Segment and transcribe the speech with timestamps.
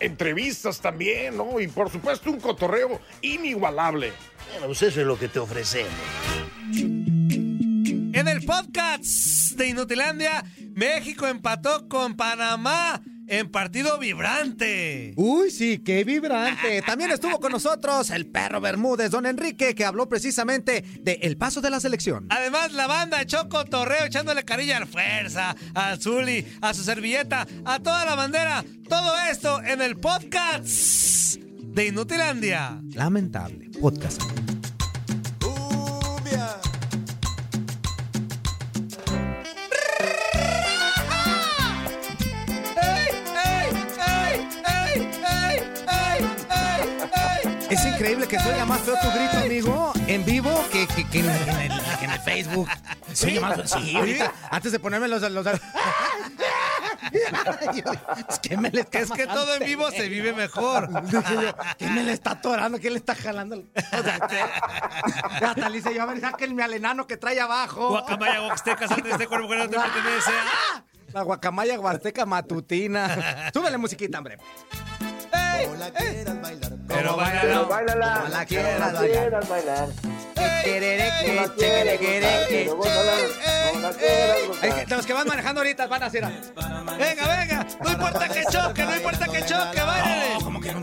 [0.00, 1.60] Entrevistas también, ¿no?
[1.60, 4.12] Y por supuesto un cotorreo inigualable.
[4.50, 5.92] Bueno, pues eso es lo que te ofrecemos.
[8.14, 13.00] En el podcast de Inutilandia, México empató con Panamá
[13.32, 15.14] en partido vibrante.
[15.16, 16.82] Uy, sí, qué vibrante.
[16.82, 21.62] También estuvo con nosotros el perro Bermúdez, don Enrique, que habló precisamente de el paso
[21.62, 22.26] de la selección.
[22.28, 27.78] Además, la banda echó cotorreo echándole carilla al fuerza, al Zuli, a su servilleta, a
[27.78, 28.64] toda la bandera.
[28.86, 32.82] Todo esto en el podcast de Inutilandia.
[32.92, 33.70] Lamentable.
[33.80, 34.20] Podcast.
[47.82, 51.18] Es increíble que se oiga más feo tu grito, amigo, en vivo que, que- que
[51.18, 52.68] en, en el, que en el Facebook.
[53.12, 55.20] Se oye más Sí, ahorita, antes de ponerme los...
[55.32, 55.46] los
[58.28, 60.88] es que me le está Es que todo en vivo se vive mejor.
[61.78, 62.78] ¿quién me le está atorando?
[62.78, 63.56] ¿Quién le está jalando?
[63.56, 64.40] O sea, ¿qué?
[65.44, 67.88] Hasta le dice yo, a ver, sáquenme al enano que trae abajo.
[67.88, 70.30] Guacamaya, Huaxtecas, antes de cuerpo que no te pertenece.
[71.12, 73.50] La guacamaya huasteca matutina.
[73.52, 74.38] Súbele musiquita, hombre.
[76.88, 77.68] Pero bailalo.
[77.68, 79.88] Como la quieras bailar.
[80.34, 82.70] Quequereque, chequerequereque.
[84.62, 86.24] Es que Los que van manejando ahorita van a hacer.
[86.24, 87.61] Venga, venga.
[87.80, 90.36] No importa que choque, no importa que choque, baile.
[90.42, 90.82] ¿Cómo que no?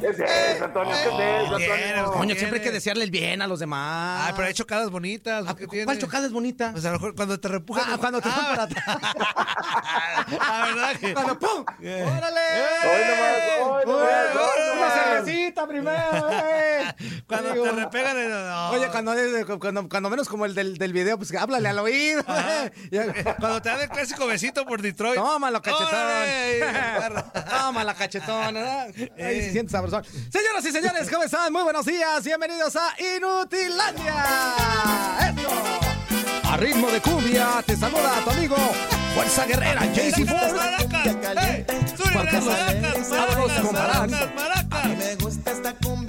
[0.00, 0.92] ¿Qué es eso, Antonio?
[0.94, 1.06] ¿Qué es
[1.44, 2.12] eso, Antonio?
[2.12, 4.24] Coño, siempre hay que desearle el bien a los demás.
[4.26, 5.44] Ay, pero hay chocadas bonitas.
[5.46, 5.84] Ah, ¿qué tiene?
[5.84, 6.72] ¿Cuál chocada es bonita?
[6.72, 7.84] Pues a lo mejor cuando te repujan.
[7.86, 8.84] Ah, cuando te van para atrás.
[10.40, 10.96] Ah, ¿verdad?
[10.98, 11.64] que- Cuando ¡pum!
[11.78, 12.40] ¡Órale!
[12.84, 13.36] Hoy nomás,
[13.66, 14.94] hoy nomás, hoy Una nomás.
[14.94, 16.94] cervecita primero, eh.
[17.26, 18.16] Cuando Digo, te repegan.
[18.18, 18.70] en- no.
[18.70, 19.12] Oye, cuando,
[19.58, 22.22] cuando, cuando menos como el del, del video, pues háblale al oído.
[23.38, 25.16] Cuando te dan el clásico besito por Detroit.
[25.16, 25.88] Tómalo, cachetón.
[26.96, 27.24] ¡Órale!
[27.50, 28.54] Tómala, cachetón.
[28.54, 28.88] ¿verdad?
[29.18, 30.04] Ahí se siente sabrosón.
[30.04, 31.52] Señoras y señores, ¿cómo están?
[31.52, 32.24] Muy buenos días.
[32.24, 34.24] Bienvenidos a Inutilandia.
[35.28, 35.50] ¡Esto!
[36.50, 38.56] A ritmo de cumbia, te saluda tu amigo
[39.14, 42.12] Fuerza Guerrera, JC ¡Saca las Ford.
[42.12, 43.08] Juan Carlos, maracas!
[43.10, 44.69] vámonos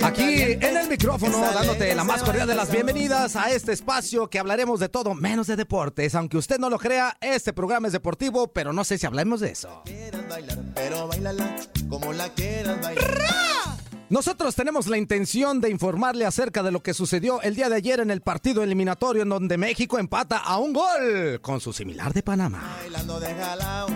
[0.03, 4.39] Aquí en el micrófono, dándote la más cordial de las bienvenidas a este espacio que
[4.39, 6.15] hablaremos de todo menos de deportes.
[6.15, 9.51] Aunque usted no lo crea, este programa es deportivo, pero no sé si hablemos de
[9.51, 9.83] eso.
[10.29, 11.55] bailar, pero bailala
[11.89, 13.70] como la quieras bailar.
[14.11, 18.01] Nosotros tenemos la intención de informarle acerca de lo que sucedió el día de ayer
[18.01, 22.21] en el partido eliminatorio en donde México empata a un gol con su similar de
[22.21, 22.75] Panamá.
[22.81, 23.87] Bailando de jalao,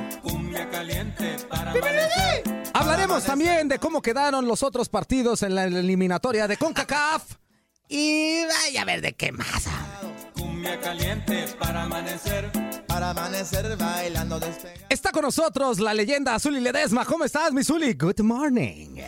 [2.74, 7.36] Hablaremos también de cómo quedaron los otros partidos en la eliminatoria de CONCACAF.
[7.90, 9.66] Y vaya a ver de qué más.
[12.88, 14.40] para amanecer bailando.
[14.88, 17.04] Está con nosotros la leyenda Zuli Ledesma.
[17.04, 17.96] ¿Cómo estás, mi Zuli?
[17.96, 19.02] Good morning.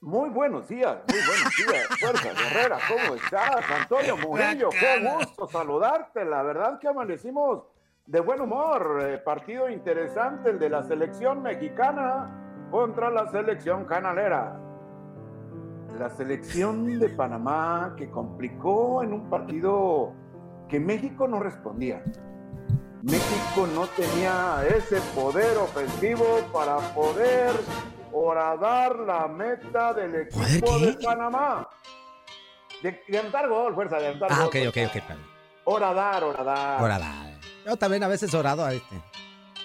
[0.00, 1.86] Muy buenos días, muy buenos días.
[1.98, 3.64] Fuerza Guerrera, ¿cómo estás?
[3.80, 6.24] Antonio Murillo, qué gusto saludarte.
[6.24, 7.64] La verdad que amanecimos
[8.06, 9.00] de buen humor.
[9.02, 14.60] Eh, partido interesante el de la selección mexicana contra la selección canalera.
[15.98, 20.12] La selección de Panamá que complicó en un partido
[20.68, 22.04] que México no respondía.
[23.02, 27.50] México no tenía ese poder ofensivo para poder
[28.18, 31.68] horadar la meta del ¿Poder equipo de Panamá.
[32.82, 34.48] De, de anotar gol, fuerza, de anotar Ah, gol.
[34.48, 35.02] ok, ok, ok.
[35.64, 36.82] Horadar, horadar.
[36.82, 37.38] Orada.
[37.66, 39.00] Yo también a veces orado a este.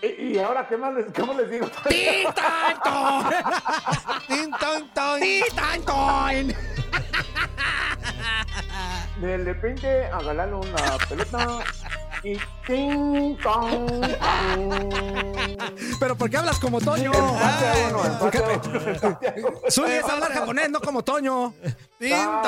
[0.02, 1.66] Y, y ahora, ¿qué más les, cómo les digo?
[1.88, 2.26] ¡Tin,
[4.60, 5.22] ton, ton!
[9.22, 11.60] De repente agarrarle una pelota
[12.24, 14.90] y ting, tong, tong.
[16.00, 17.12] Pero ¿por qué hablas como Toño?
[17.14, 18.38] Empate a uno, ¿Por qué?
[18.38, 19.50] empate a uno, empate a uno.
[19.70, 21.54] Zuli es hablar japonés, no como Toño.
[22.14, 22.42] Ah.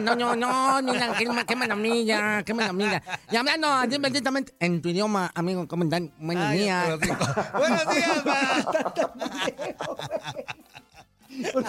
[0.00, 3.02] No, no, no, mira, qué, qué maravilla, qué maravilla.
[3.30, 6.10] Y hablando así benditamente en tu idioma, amigo, ¿cómo están?
[6.18, 6.98] Buenos días.
[7.52, 8.24] Buenos días,
[11.54, 11.62] ma.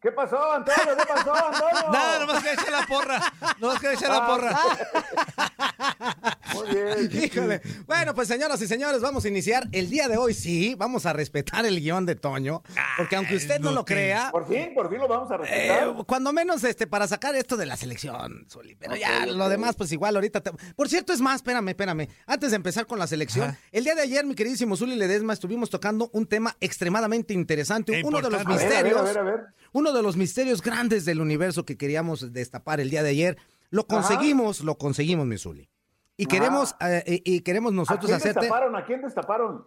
[0.00, 0.94] ¿Qué pasó, Antonio?
[0.96, 1.90] ¿Qué pasó, Antonio?
[1.92, 3.32] Nada, nomás que echar la porra.
[3.58, 4.58] Nomás que echar la porra.
[6.54, 7.10] Muy bien.
[7.24, 7.60] Híjole.
[7.86, 10.34] Bueno, pues señoras y señores, vamos a iniciar el día de hoy.
[10.34, 12.62] Sí, vamos a respetar el guion de Toño,
[12.96, 15.94] porque aunque usted no lo crea, Por fin, por fin lo vamos a eh, respetar.
[16.06, 18.74] cuando menos este para sacar esto de la selección, Zuli.
[18.76, 20.40] Pero ya lo demás, pues igual ahorita.
[20.42, 22.08] te- Por cierto, es más, espérame, espérame.
[22.26, 23.58] Antes de empezar con la selección, Ajá.
[23.72, 28.04] el día de ayer, mi queridísimo Zuli Ledesma, estuvimos tocando un tema extremadamente interesante, E
[28.04, 28.64] uno de los importante.
[28.76, 29.00] a ver, misterios.
[29.00, 29.40] a ver, a ver.
[29.76, 33.36] Uno de los misterios grandes del universo que queríamos destapar el día de ayer.
[33.68, 35.68] Lo conseguimos, lo conseguimos, mi Zuli.
[36.16, 36.28] Y Ajá.
[36.30, 38.74] queremos, eh, y queremos ¿A nosotros quién hacerte destaparon?
[38.74, 39.66] ¿A quién destaparon?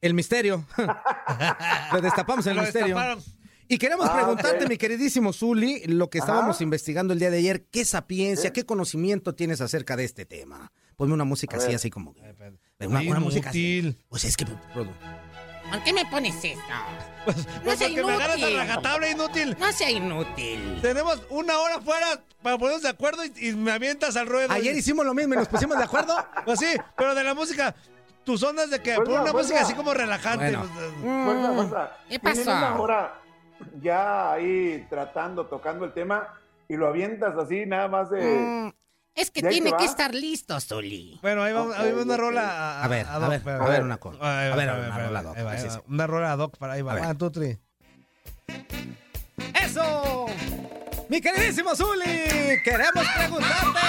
[0.00, 0.64] el misterio.
[1.92, 2.88] Lo destapamos el Lo misterio.
[2.94, 3.18] destaparon.
[3.66, 6.64] Y queremos Ah, preguntarte, mi queridísimo Zuli, lo que estábamos Ajá.
[6.64, 10.70] investigando el día de ayer, ¿qué sapiencia, qué conocimiento tienes acerca de este tema?
[10.96, 12.14] Ponme una música A así, así como...
[12.80, 13.78] Una, una música así.
[13.78, 14.04] Inútil.
[14.08, 14.44] Pues es que...
[14.44, 14.92] produ-
[15.74, 16.60] ¿Por qué me pones esto?
[17.24, 18.58] Pues, pues sea porque me agarras a inútil.
[18.58, 19.56] rajatabla inútil.
[19.58, 20.78] No sea inútil.
[20.82, 22.06] Tenemos una hora fuera
[22.42, 24.52] para ponernos de acuerdo y, y me avientas al ruedo.
[24.52, 26.14] Ayer hicimos lo mismo y nos pusimos de acuerdo.
[26.44, 27.74] Pues sí, pero de la música,
[28.22, 30.50] tus ondas de que por una música así como relajante.
[30.54, 30.68] Bueno.
[30.74, 31.90] pues, Fuerza, fuerza.
[32.08, 32.42] ¿Qué pasó?
[32.42, 33.14] una hora
[33.80, 36.28] ya ahí tratando, tocando el tema
[36.68, 38.22] y lo avientas así nada más de...
[38.22, 38.72] Mm,
[39.14, 41.18] es que ¿Ya ahí tiene que estar listo, Zuli.
[41.22, 42.42] Bueno, ahí vamos, ahí va una rola
[42.80, 44.18] a, A ver, a ver, a ver una cosa.
[44.50, 45.72] A ver, una rola ahí ad va, hoc, ahí sí, va.
[45.74, 45.80] sí.
[45.88, 46.92] Una rola ad hoc para ahí va.
[46.92, 47.04] A ver.
[47.04, 47.58] Ah, tú, tri.
[49.62, 50.26] ¡Eso!
[51.08, 53.80] Mi queridísimo Zuli, queremos preguntarte,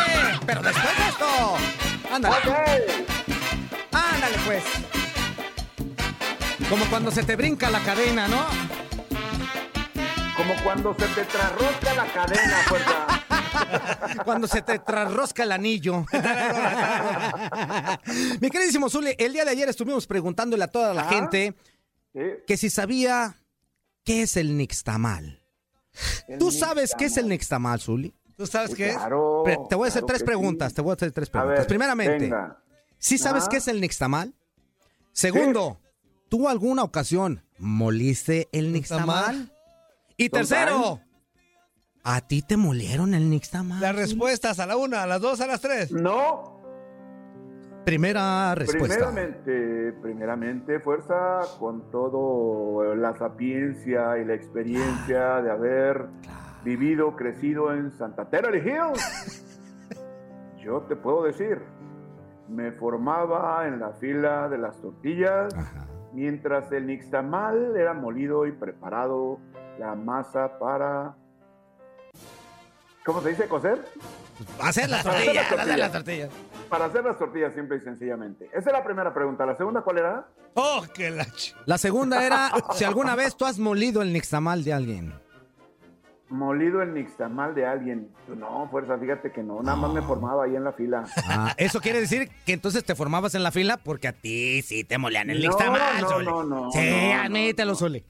[0.46, 1.58] pero después de esto.
[2.14, 2.48] Ándale, Ok.
[3.94, 4.64] ándale pues.
[6.70, 8.46] Como cuando se te brinca la cadena, ¿no?
[10.36, 13.15] Como cuando se te trasrosca la cadena, fuerza.
[14.24, 16.06] Cuando se te trasrosca el anillo.
[18.42, 21.10] Mi queridísimo Zuli, el día de ayer estuvimos preguntándole a toda la Ah.
[21.10, 21.56] gente
[22.14, 23.36] Sí, que si sabía
[24.04, 25.42] qué es el nixtamal.
[26.28, 27.80] el ¿Tú sabes qué es el nixtamal.
[27.82, 28.14] Zuli?
[28.38, 28.98] ¿Tú sabes Sí, qué es?
[28.98, 29.44] Claro.
[29.70, 30.76] Te voy a hacer claro tres preguntas, sí.
[30.76, 31.60] te voy a hacer tres preguntas.
[31.60, 32.58] ver, Primeramente, venga.
[32.98, 33.48] ¿sí sabes Ah.
[33.52, 34.34] qué es el nixtamal?
[35.12, 35.80] Segundo,
[36.30, 39.38] ¿tú alguna ocasión moliste el nixtamal?
[39.38, 39.52] Nixtamal.
[40.18, 41.02] Y tercero,
[42.06, 43.82] ¿a ti te molieron el nixtamal?
[43.82, 45.92] Las respuestas a la una, a las dos, a las tres.
[45.92, 46.56] No,
[47.84, 48.96] Primera respuesta.
[48.96, 56.08] primeramente, primeramente, fuerza con todo la sapiencia y la experiencia de haber
[56.64, 59.44] vivido, crecido en Santa Terra Hills.
[60.64, 61.62] Yo te puedo decir,
[62.50, 65.86] me formaba en la fila de las tortillas Ajá.
[66.12, 69.38] mientras el nixtamal era molido y preparado
[69.78, 71.16] la masa para
[73.06, 73.86] ¿Cómo se dice coser?
[74.62, 75.80] Hacer las Hacer tortillas, las hacer tortillas.
[75.80, 76.30] las tortillas.
[76.70, 78.46] Para hacer las tortillas simple y sencillamente.
[78.52, 79.46] Esa es la primera pregunta.
[79.46, 80.28] La segunda, ¿cuál era?
[80.56, 81.56] Oh, que la ch...
[81.66, 85.14] La segunda era si alguna vez tú has molido el nixtamal de alguien.
[86.30, 88.10] Molido el nixtamal de alguien.
[88.36, 89.62] No, fuerza, fíjate que no.
[89.62, 91.06] Nada más me formaba ahí en la fila.
[91.28, 94.84] Ah, eso quiere decir que entonces te formabas en la fila porque a ti sí
[94.84, 96.26] te molían el No, nixtamal, no, Zuli.
[96.26, 97.78] no, no, Sí, no, no, admítelo, no.
[97.78, 98.04] Zuli.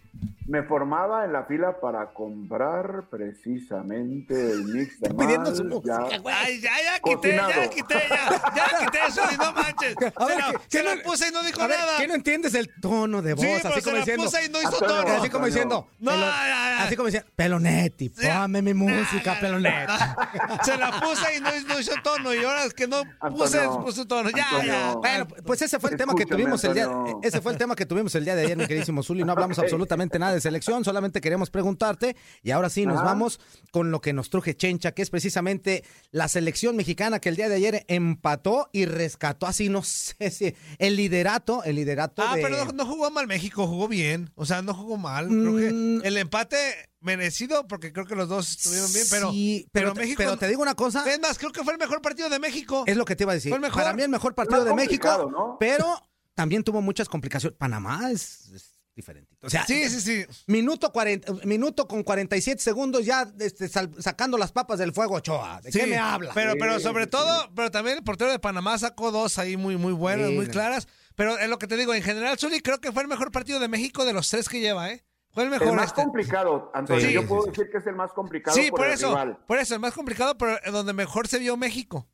[0.48, 6.00] Me formaba en la fila para comprar precisamente el mix de Pidiendo mal, su ya.
[6.00, 6.36] música, güey.
[6.38, 7.70] Ay, ya, ya quité, ya Cocinado.
[7.72, 9.96] quité, ya, ya quité eso y no manches.
[10.16, 11.80] A ver, se la, ¿qué- se qué la no- puse y no dijo A ver,
[11.80, 11.98] nada.
[11.98, 13.44] ¿qué no entiendes el tono de voz?
[13.44, 14.24] sí, así pero se como la diciendo.
[14.26, 15.16] puse y no hizo Antonio, tono.
[15.16, 15.88] Así como diciendo.
[16.00, 16.84] No, pelo- ya, ya.
[16.84, 18.42] Así como diciendo, Pelonetti, Ya.
[18.42, 19.94] ponme mi música, Ya, Pelonetti.
[20.64, 22.34] Se la puse y no, no hizo tono.
[22.36, 24.30] Y ahora es que no puse, Antonio, puse tono.
[24.30, 24.72] Ya, Antonio.
[24.74, 24.94] ya.
[24.96, 27.20] Bueno, pues ese fue el tema que tuvimos el día, Antonio.
[27.24, 29.24] ese fue el tema que tuvimos el día de ayer, mi queridísimo Zuli.
[29.24, 32.16] No hablamos absolutamente nada de selección, solamente queríamos preguntarte.
[32.44, 33.06] Y ahora sí nos Ajá.
[33.06, 33.40] vamos
[33.72, 37.50] con lo que nos truje Chencha, que es precisamente la selección mexicana que el día
[37.50, 42.42] de ayer empató y rescató así, no sé si el liderato, el liderato Ah, de.
[42.42, 44.32] pero no, no jugó mal México, jugó bien.
[44.36, 45.28] O sea, no jugó mal.
[45.28, 46.02] Creo Mm.
[46.02, 46.58] que el empate
[47.02, 50.18] merecido, porque creo que los dos estuvieron bien, pero, Sí, pero, pero México.
[50.18, 52.84] pero te digo una cosa, Es más, creo que fue el mejor partido de México.
[52.88, 53.52] es lo que te iba a decir.
[53.52, 53.84] Fue el mejor.
[53.84, 55.86] Para mí el mejor partido de México, pero
[56.34, 57.58] también tuvo muchas complicaciones.
[57.58, 59.36] Panamá es, es diferente.
[59.42, 60.26] O sea, Sí, sí, sí.
[60.48, 65.60] Minuto, 40, minuto con 47 segundos ya este, sal- sacando las papas del fuego, Ochoa.
[65.62, 66.32] ¿De qué me habla?
[66.34, 69.94] Pero, pero sobre todo, pero también el portero de Panamá sacó dos ahí muy, muy
[69.94, 70.52] buenas, Sí, muy no.
[70.52, 70.88] claras.
[71.16, 73.60] Pero es lo que te digo, en general, Zuli, creo que fue el mejor partido
[73.60, 75.04] de México de los tres que lleva, ¿eh?
[75.32, 76.02] Fue el mejor El más este.
[76.04, 77.06] complicado, Antonio.
[77.06, 77.50] Sí, yo puedo sí.
[77.50, 79.38] decir que es el más complicado Sí, por, por el eso, rival.
[79.46, 82.08] por eso, el más complicado, pero donde mejor se vio México.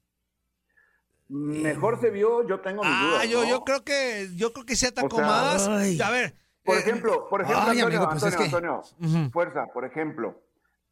[1.30, 3.30] Mejor se vio, yo tengo mis Ah, dudas.
[3.30, 3.50] yo, ¿no?
[3.50, 5.68] yo creo que, yo creo que se atacó O sea, más.
[5.68, 6.02] ay.
[6.02, 6.36] A ver.
[6.64, 9.86] Por eh, ejemplo, por ejemplo, Ay, Antonio, amigo, pues es Antonio, que- Antonio, fuerza, por
[9.86, 10.42] ejemplo,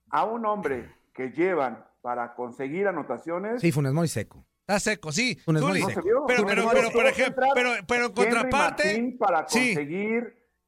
[0.09, 4.45] a un hombre que llevan para conseguir anotaciones, Sí, Funes Mori seco.
[4.61, 5.35] Está seco, sí.
[5.43, 6.01] Funes Mori no seco.
[6.01, 6.07] se.
[6.07, 8.83] Pero, pero, pero, por ejemplo, pero, pero en contraparte.
[8.85, 9.73] Martín para sí.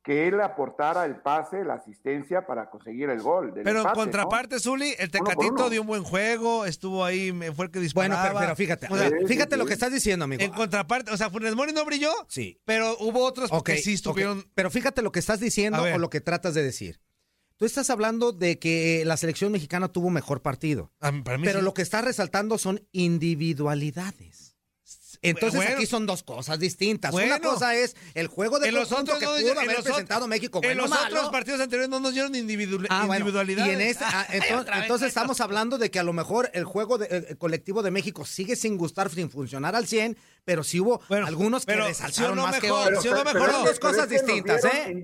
[0.04, 3.54] Que él aportara el pase, la asistencia para conseguir el gol.
[3.54, 5.70] del Pero en contraparte, Zuli, el Tecatito uno.
[5.70, 8.24] dio un buen juego, estuvo ahí, me- fue el que Bueno, disparaba.
[8.30, 9.60] pero, pero fíjate, O sea, Sí, sí, fíjate sí.
[9.60, 10.42] lo que estás diciendo, amigo.
[10.42, 12.60] en contraparte, o sea, Funes Mori no brilló, Sí.
[12.66, 14.44] pero hubo otros que sí estuvieron.
[14.56, 17.00] Pero fíjate lo que estás diciendo o lo que tratas de decir.
[17.58, 20.92] Tú estás hablando de que la selección mexicana tuvo mejor partido.
[21.00, 21.66] a mí- para mí Pero sí.
[21.66, 24.41] lo que estás resaltando son individualidades.
[25.24, 25.76] Entonces Bueno.
[25.76, 27.12] aquí son dos cosas distintas.
[27.12, 27.36] Bueno.
[27.36, 30.58] Una cosa es el juego de conjunto otros que no- pudo haber los presentado México.
[30.60, 31.16] En Bueno, los malo.
[31.18, 33.72] otros partidos anteriores no nos dieron individu- Ah, bueno, individualidades.
[33.72, 34.26] Y en este, ah,
[34.88, 38.56] entonces, estamos hablando de que a lo mejor el juego de- colectivo de México sigue
[38.56, 42.44] sin gustar, sin funcionar al 100, pero sí hubo Bueno, algunos que pero resaltaron no
[42.48, 43.04] más que mejor, otros.
[43.04, 43.46] sí no mejoró.
[43.46, 45.04] pero dos que- cosas pero es que nos distintas, ¿eh?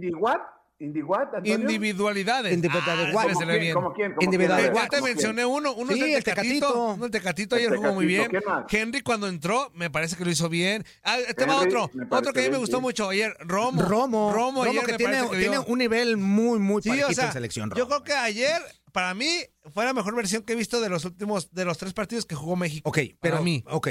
[0.79, 2.53] Individualidades.
[2.53, 3.15] Individualidades.
[3.15, 3.59] Ah, ¿Cómo quién?
[3.59, 3.73] bien.
[3.73, 4.11] ¿Cómo quién?
[4.13, 4.59] ¿Cómo Individual.
[4.59, 4.69] quién?
[4.71, 6.67] A ver, Ya te mencioné uno, uno Sí, es el Tecatito.
[6.67, 6.93] Tecatito.
[6.93, 8.31] uno el Tecatito ayer jugó muy bien.
[8.69, 10.85] Henry cuando entró, me parece que lo hizo bien.
[11.03, 11.91] Ah, este va Henry, otro.
[12.11, 13.35] Otro que a mí me gustó mucho ayer.
[13.39, 13.81] Romo.
[13.81, 17.13] Romo, Romo, ayer que me tiene, que tiene un nivel muy, muy Sí, parejito o
[17.15, 17.71] sea, en selección.
[17.75, 19.29] yo creo que ayer, para mí,
[19.73, 22.35] fue la mejor versión que he visto de los últimos, de los tres partidos que
[22.35, 22.87] jugó México.
[22.89, 23.63] Ok, pero Para mí.
[23.67, 23.87] ok,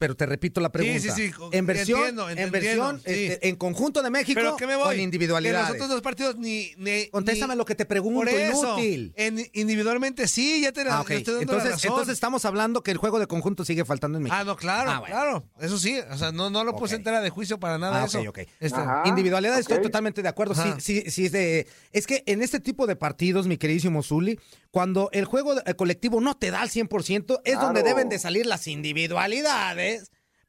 [0.00, 0.98] pero te repito la pregunta.
[1.14, 3.26] sí, sí, En versión, entiendo, en versión, sí.
[3.26, 5.00] este, en conjunto de México, Pero ¿qué me con voy?
[5.02, 5.66] individualidades.
[5.66, 6.72] En los otros dos partidos ni...
[6.78, 9.12] ni Contéstame ni- lo que te pregunto, Por eso, inútil.
[9.14, 11.08] en- individualmente sí, ya te la Ah, ok.
[11.08, 11.90] te estoy dando la Entonces, razón.
[11.90, 14.38] entonces estamos hablando que el juego de conjunto sigue faltando en México.
[14.40, 15.14] Ah, no, claro, Ah, bueno.
[15.14, 15.44] claro.
[15.60, 16.98] Eso sí, o sea, no, no lo puse Ok.
[17.00, 18.20] en tela de juicio para nada Ah, eso.
[18.22, 18.38] ok, ok.
[18.58, 19.02] Este, Ajá.
[19.04, 20.54] Individualidad estoy totalmente de acuerdo.
[20.54, 20.80] Sí, Ajá.
[20.80, 21.66] sí, sí es de.
[21.92, 24.40] Es que en este tipo de partidos, mi queridísimo Zuli,
[24.70, 28.46] cuando el juego eh, colectivo no te da al 100%, es donde deben de salir
[28.46, 29.89] las individualidades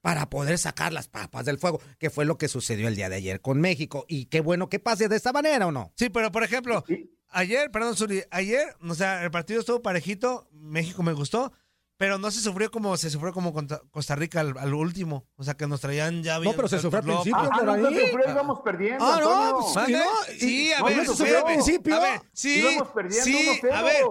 [0.02, 3.18] para poder sacar las papas del fuego, que fue lo que sucedió el día de
[3.18, 4.06] ayer con México.
[4.08, 5.92] Y qué bueno que pase de esta manera, ¿o no?
[5.96, 6.84] Sí, pero por ejemplo,
[7.30, 11.52] ayer, perdón, Zuli, ayer, o sea, el partido estuvo parejito, México me gustó,
[11.98, 15.28] pero no se sufrió como se sufrió como contra Costa Rica al, al último.
[15.36, 16.56] O sea, que nos traían ya bien.
[16.56, 17.38] pero se sufrió al principio.
[17.38, 17.82] Ah, por no, ahí.
[17.84, 19.88] no, sufrió, íbamos perdiendo, Ah, no, pues.
[19.88, 20.00] ¿Y no?
[20.40, 21.96] Sí, a ¿No ver, se sufrió al principio?
[21.96, 23.72] A ver, sí, Íbamos perdiendo sí, 1-0.
[23.72, 24.04] a ver,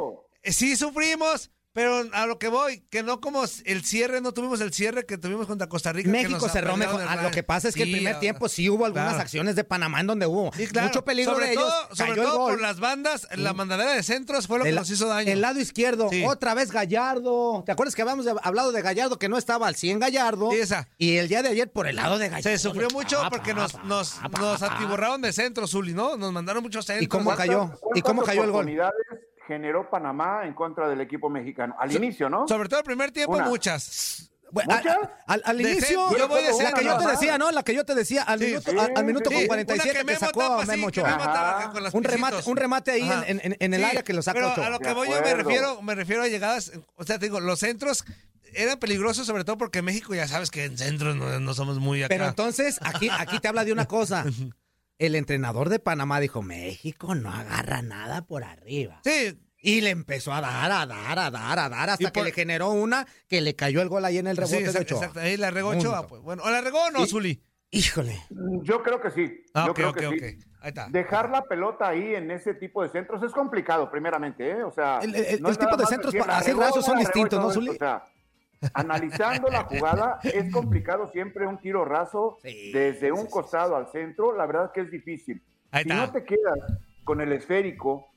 [0.44, 4.60] eh, sí sufrimos, pero a lo que voy, que no como el cierre, no tuvimos
[4.60, 6.10] el cierre que tuvimos contra Costa Rica.
[6.10, 7.00] México cerró mejor.
[7.02, 9.22] el Ah, lo que pasa es que el primer tiempo sí hubo algunas claro.
[9.22, 10.88] acciones de Panamá en donde hubo Sí, claro.
[10.88, 11.64] mucho peligro sobre de ellos.
[11.64, 12.52] todo, sobre cayó el todo gol.
[12.52, 15.30] por las bandas, la mandadera de centros fue lo que nos hizo daño.
[15.30, 16.24] El lado izquierdo, Sí.
[16.26, 17.62] otra vez Gallardo.
[17.64, 20.50] ¿Te acuerdas que habíamos hablado de Gallardo que no estaba al 100 Gallardo?
[20.50, 20.88] Sí, esa.
[20.98, 22.50] Y el día de ayer por el lado de Gallardo.
[22.50, 26.16] Se sufrió mucho Pa, porque pa, nos, pa, nos, nos atiborraron de centro, Zuli, ¿no?
[26.16, 27.04] Nos mandaron muchos centros.
[27.04, 27.58] ¿Y cómo cayó?
[27.80, 28.66] ¿Cuántas- ¿Y cómo cayó el gol?
[29.50, 31.74] Generó Panamá en contra del equipo mexicano?
[31.78, 32.46] Al inicio, ¿no?
[32.46, 33.44] Sobre todo el primer tiempo, Una.
[33.46, 34.26] muchas.
[34.52, 34.96] Bueno, ¿Muchas?
[34.96, 37.50] al, al- al De inicio, yo voy de la que yo te decía, ¿no?
[37.52, 38.46] La que yo te decía, al Sí.
[38.46, 39.34] minuto, Sí, al, al minuto sí.
[39.34, 41.72] con Sí, 47 una que sacó a Memo Ochoa.
[41.92, 44.52] Un remate, un remate ahí en, en- en el Sí, área que lo sacó Pero
[44.52, 44.66] Ochoa.
[44.66, 47.38] a lo que voy yo me refiero, me refiero a llegadas, o sea, te digo,
[47.38, 48.04] los centros
[48.52, 52.02] eran peligrosos sobre todo porque México ya sabes que en centros no, no somos muy
[52.02, 52.08] acá.
[52.12, 54.24] Pero entonces, aquí, aquí te habla de una cosa.
[55.00, 59.00] El entrenador de Panamá dijo, México no agarra nada por arriba.
[59.02, 62.32] sí, Y le empezó a dar, a dar, a dar, a dar, hasta que le
[62.32, 64.98] generó una que le cayó el gol ahí en el sí, rebote de exacto, Ochoa.
[65.06, 65.88] exacto, ahí la regó Punto.
[65.88, 66.20] Ochoa, pues.
[66.22, 67.10] Bueno, ¿o la regó o no, Sí.
[67.12, 67.42] Zuli?
[67.70, 68.20] Híjole.
[68.62, 69.42] Yo creo que sí.
[69.54, 70.14] Ah, Yo ok, creo ok, que ok.
[70.22, 70.80] sí.
[70.90, 74.64] dejar la pelota ahí en ese tipo de centros es complicado, primeramente, ¿eh?
[74.64, 77.70] O sea, el, tipo de centros para hacer rasos son distintos, ¿no, Zuli?
[77.70, 78.04] O sea,
[78.74, 84.46] analizando la jugada, es complicado siempre un tiro raso desde un costado al centro, la
[84.46, 85.42] verdad que es difícil.
[85.82, 86.58] si no te quedas
[87.04, 88.08] con el esférico,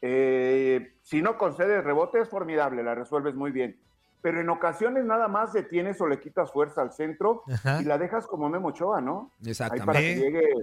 [0.00, 3.78] eh, si no concedes rebote es formidable, la resuelves muy bien.
[4.20, 7.42] Pero en ocasiones nada más detienes o le quitas fuerza al centro
[7.80, 9.32] y la dejas como Memo Ochoa, ¿no?
[9.44, 9.82] Exactamente.
[9.82, 10.54] Ahí para que llegue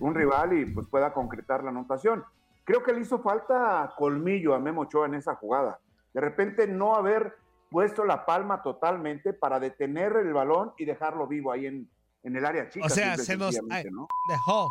[0.00, 2.24] un rival y pues pueda concretar la anotación.
[2.64, 5.78] Creo que le hizo falta colmillo a Memo Ochoa en esa jugada.
[6.12, 7.36] De repente no haber
[7.70, 11.90] puesto la palma totalmente para detener el balón y dejarlo vivo ahí en,
[12.22, 12.86] en el área chica.
[12.86, 14.08] O sea, se nos ¿no?
[14.28, 14.70] dejó.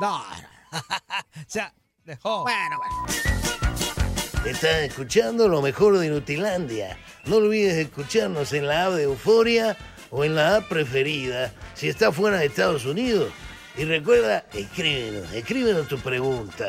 [0.00, 0.16] No.
[0.72, 1.72] o sea,
[2.04, 2.42] dejó.
[2.42, 3.06] Bueno, bueno.
[4.46, 6.96] Estás escuchando lo mejor de Nutilandia.
[7.24, 9.76] No olvides escucharnos en la app de Euforia
[10.10, 13.32] o en la app preferida si estás fuera de Estados Unidos.
[13.76, 16.68] Y recuerda, escríbenos, escríbenos tu pregunta,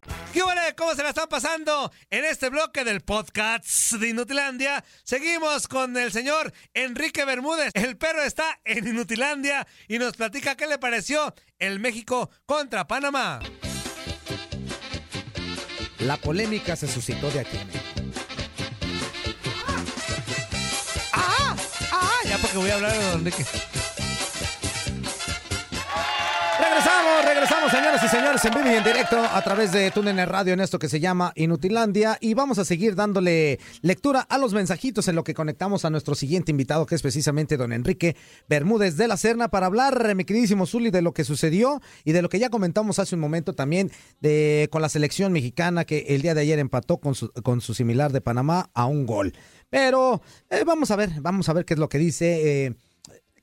[0.33, 0.73] ¿Qué huele?
[0.75, 4.83] ¿Cómo se la están pasando en este bloque del podcast de Inutilandia?
[5.03, 7.71] Seguimos con el señor Enrique Bermúdez.
[7.73, 13.39] El perro está en Inutilandia y nos platica qué le pareció el México contra Panamá.
[15.99, 17.59] La polémica se suscitó de aquí.
[21.13, 21.55] ¡Ah!
[21.91, 22.19] ¡Ah!
[22.27, 23.45] Ya porque voy a hablar de Enrique.
[26.71, 30.53] Regresamos, regresamos, señores y señores, en vivo y en directo a través de TUNEN Radio
[30.53, 32.17] en esto que se llama Inutilandia.
[32.21, 36.15] Y vamos a seguir dándole lectura a los mensajitos en lo que conectamos a nuestro
[36.15, 38.15] siguiente invitado, que es precisamente don Enrique
[38.47, 42.21] Bermúdez de la Serna, para hablar, mi queridísimo Zuli, de lo que sucedió y de
[42.21, 43.91] lo que ya comentamos hace un momento también
[44.21, 47.73] de, con la selección mexicana que el día de ayer empató con su, con su
[47.73, 49.33] similar de Panamá a un gol.
[49.69, 52.65] Pero eh, vamos a ver, vamos a ver qué es lo que dice.
[52.65, 52.75] Eh,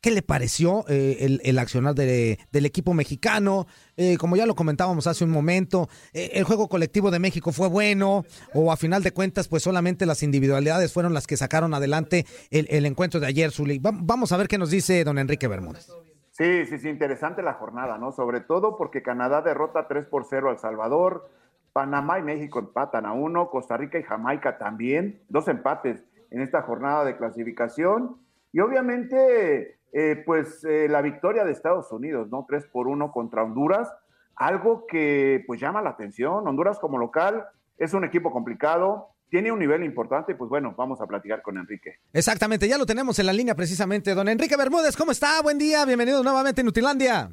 [0.00, 3.66] ¿Qué le pareció eh, el, accionar del equipo mexicano?
[3.96, 7.68] Eh, como ya lo comentábamos hace un momento, eh, ¿el juego colectivo de México fue
[7.68, 8.24] bueno?
[8.54, 12.87] ¿O a final de cuentas, pues solamente las individualidades fueron las que sacaron adelante el,
[12.87, 13.80] encuentro de ayer, Zuli?
[13.80, 15.88] vamos a ver qué nos dice don Enrique Bermúdez.
[16.30, 18.12] Sí, sí, sí, interesante la jornada, ¿no?
[18.12, 21.28] Sobre todo porque Canadá derrota 3 por 0 al Salvador,
[21.72, 26.62] Panamá y México empatan a uno, Costa Rica y Jamaica también, dos empates en esta
[26.62, 28.18] jornada de clasificación.
[28.52, 32.44] Y obviamente eh, pues eh, la victoria de Estados Unidos, ¿no?
[32.48, 33.92] 3 por 1 contra Honduras,
[34.37, 36.46] algo que pues llama la atención.
[36.46, 37.46] Honduras como local
[37.79, 41.96] es un equipo complicado, tiene un nivel importante, pues bueno, vamos a platicar con Enrique.
[42.12, 44.14] Exactamente, ya lo tenemos en la línea precisamente.
[44.14, 45.42] Don Enrique Bermúdez, ¿cómo está?
[45.42, 47.31] Buen día, bienvenido nuevamente a Nutilandia.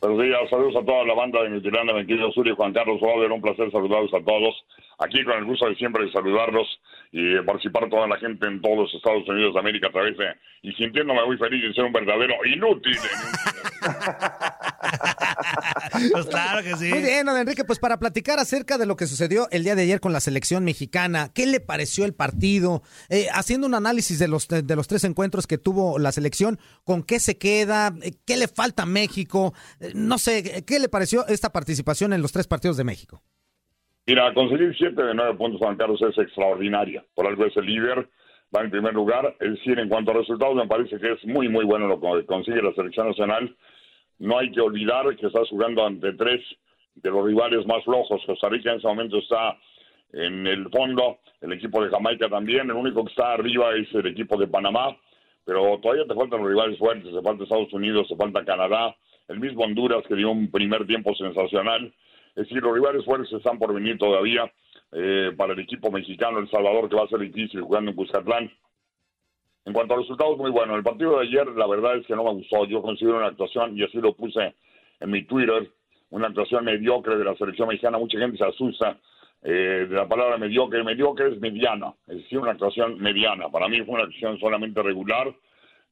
[0.00, 3.32] Buenos días, saludos a toda la banda de Nutilandia, mi querido Suri, Juan Carlos Robert,
[3.32, 4.54] un placer saludarlos a todos.
[4.98, 6.66] Aquí con el gusto de siempre de saludarlos
[7.14, 10.24] y participar toda la gente en todos los Estados Unidos de América a través de,
[10.62, 12.96] y sintiéndome muy feliz de ser un verdadero inútil.
[16.12, 16.88] pues claro que sí.
[16.88, 19.82] Muy bien, don Enrique, pues para platicar acerca de lo que sucedió el día de
[19.82, 22.82] ayer con la selección mexicana, ¿qué le pareció el partido?
[23.10, 27.02] Eh, haciendo un análisis de los, de los tres encuentros que tuvo la selección, ¿con
[27.02, 27.92] qué se queda?
[28.02, 29.52] Eh, ¿Qué le falta a México?
[29.80, 33.22] Eh, no sé, ¿qué le pareció esta participación en los tres partidos de México?
[34.04, 37.04] Mira, conseguir siete de nueve puntos Juan Carlos es extraordinaria.
[37.14, 38.08] Por algo es el líder,
[38.54, 39.36] va en primer lugar.
[39.38, 42.26] Es decir, en cuanto a resultados, me parece que es muy, muy bueno lo que
[42.26, 43.54] consigue la selección nacional.
[44.18, 46.40] No hay que olvidar que estás jugando ante tres
[46.96, 48.20] de los rivales más flojos.
[48.26, 49.56] Costa Rica en ese momento está
[50.12, 52.70] en el fondo, el equipo de Jamaica también.
[52.70, 54.96] El único que está arriba es el equipo de Panamá.
[55.44, 57.14] Pero todavía te faltan los rivales fuertes.
[57.14, 58.96] Se falta Estados Unidos, se falta Canadá,
[59.28, 61.92] el mismo Honduras que dio un primer tiempo sensacional
[62.34, 64.50] es decir, los rivales fuertes están por venir todavía
[64.92, 68.50] eh, para el equipo mexicano, El Salvador, que va a ser difícil jugando en Cuscatlán.
[69.64, 70.74] En cuanto a resultados, muy bueno.
[70.74, 72.64] El partido de ayer, la verdad es que no me gustó.
[72.64, 74.54] Yo considero una actuación, y así lo puse
[74.98, 75.70] en mi Twitter,
[76.10, 77.98] una actuación mediocre de la selección mexicana.
[77.98, 78.98] Mucha gente se asusta
[79.42, 80.82] eh, de la palabra mediocre.
[80.82, 83.48] Mediocre es mediana, es decir, una actuación mediana.
[83.50, 85.28] Para mí fue una actuación solamente regular.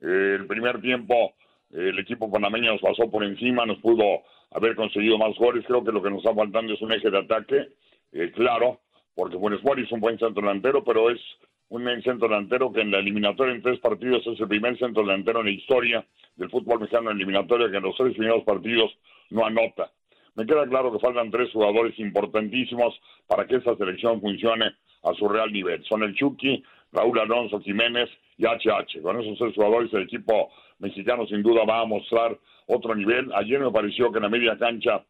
[0.00, 1.34] Eh, el primer tiempo,
[1.72, 5.64] el equipo panameño nos pasó por encima, nos pudo haber conseguido más goles.
[5.66, 7.68] Creo que lo que nos está faltando es un eje de ataque
[8.12, 8.80] eh, claro
[9.14, 11.20] porque Funes Mori es un buen centro delantero, pero es
[11.68, 15.40] un centro delantero que en la eliminatoria en tres partidos es el primer centro delantero
[15.40, 16.06] en la historia
[16.36, 18.90] del fútbol mexicano en eliminatoria que en los tres primeros partidos
[19.30, 19.90] no anota.
[20.36, 25.28] Me queda claro que faltan tres jugadores importantísimos para que esta selección funcione a su
[25.28, 25.84] real nivel.
[25.84, 29.02] Son el Chucky, Raúl Alonso Jiménez y HH.
[29.02, 33.30] Con esos tres jugadores el equipo mexicano sin duda va a mostrar otro nivel.
[33.34, 35.04] Ayer me pareció que la media cancha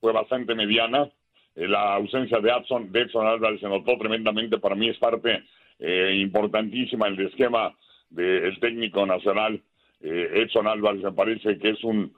[0.00, 1.08] fue bastante mediana.
[1.54, 4.58] Eh, la ausencia de Adson, de Edson Álvarez se notó tremendamente.
[4.58, 5.44] Para mí es parte
[5.78, 7.74] eh, importantísima el esquema
[8.10, 9.60] del técnico nacional.
[10.00, 12.14] Eh, Edson Álvarez me parece que es un,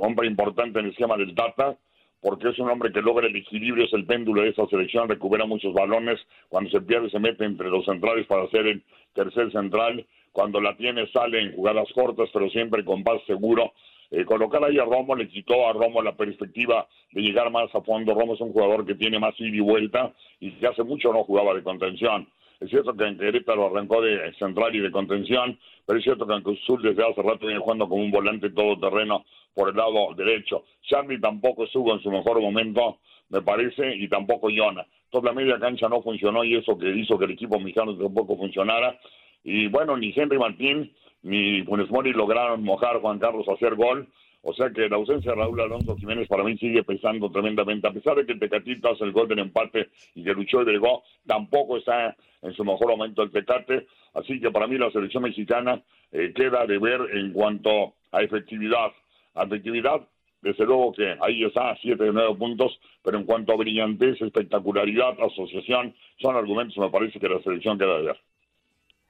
[0.00, 1.76] hombre importante en el esquema del Tata
[2.24, 5.44] porque es un hombre que logra el equilibrio, es el péndulo de esta selección, recupera
[5.44, 8.82] muchos balones, cuando se pierde se mete entre los centrales para hacer el
[9.12, 13.74] tercer central, cuando la tiene sale en jugadas cortas, pero siempre con paz seguro.
[14.10, 17.82] Eh, colocar ahí a Romo le quitó a Romo la perspectiva de llegar más a
[17.82, 18.14] fondo.
[18.14, 21.24] Romo es un jugador que tiene más ida y vuelta y que hace mucho no
[21.24, 22.26] jugaba de contención.
[22.64, 26.32] Es cierto que en Querétaro arrancó de central y de contención, pero es cierto que
[26.32, 30.64] en Cruz desde hace rato viene jugando como un volante todoterreno por el lado derecho.
[30.88, 34.86] Charlie tampoco estuvo en su mejor momento, me parece, y tampoco Yona.
[35.10, 38.34] Toda la media cancha no funcionó y eso que hizo que el equipo mexicano tampoco
[38.38, 38.98] funcionara.
[39.42, 40.90] Y bueno, ni Henry Martín
[41.22, 44.08] ni Funes Mori lograron mojar Juan Carlos a hacer gol.
[44.46, 47.88] O sea que la ausencia de Raúl Alonso Jiménez para mí sigue pesando tremendamente.
[47.88, 51.02] A pesar de que Tecatito hace el gol del empate y que luchó y llegó,
[51.26, 53.86] tampoco está en su mejor momento el Tecate.
[54.12, 58.92] Así que para mí la selección mexicana eh, queda de ver en cuanto a efectividad.
[59.34, 60.02] A efectividad,
[60.42, 65.18] desde luego que ahí está, siete de nueve puntos, pero en cuanto a brillantez, espectacularidad,
[65.22, 68.20] asociación, son argumentos, me parece que la selección queda de ver.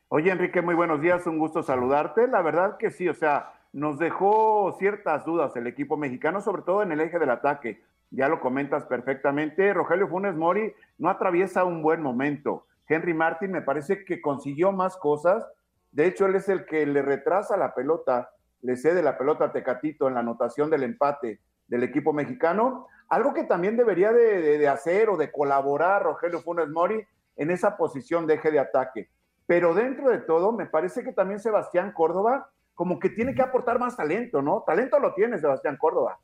[0.08, 2.28] Oye, Enrique, muy buenos días, un gusto saludarte.
[2.28, 6.82] La verdad que sí, o sea, nos dejó ciertas dudas el equipo mexicano, sobre todo
[6.84, 7.82] en el eje del ataque.
[8.10, 9.74] Ya lo comentas perfectamente.
[9.74, 12.66] Rogelio Funes Mori no atraviesa un buen momento.
[12.88, 15.44] Henry Martin me parece que consiguió más cosas.
[15.90, 18.30] De hecho, él es el que le retrasa la pelota,
[18.62, 22.86] le cede la pelota a Tecatito en la anotación del empate del equipo mexicano.
[23.08, 27.76] Algo que también debería de, de hacer o de colaborar Rogelio Funes Mori en esa
[27.76, 29.08] posición de eje de ataque.
[29.46, 33.78] Pero dentro de todo, me parece que también Sebastián Córdoba como que tiene que aportar
[33.78, 34.64] más talento, ¿no?
[34.66, 36.18] Talento lo tiene Sebastián Córdoba.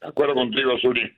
[0.00, 1.12] De acuerdo contigo, Suri.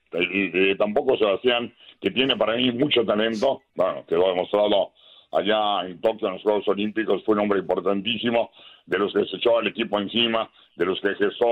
[0.76, 4.92] tampoco Sebastián, que tiene para mí mucho talento, bueno, que lo ha demostrado
[5.30, 8.50] allá en Tokio en los Juegos Olímpicos, fue un hombre importantísimo,
[8.86, 11.46] de los que se echó al equipo encima, de los que gestó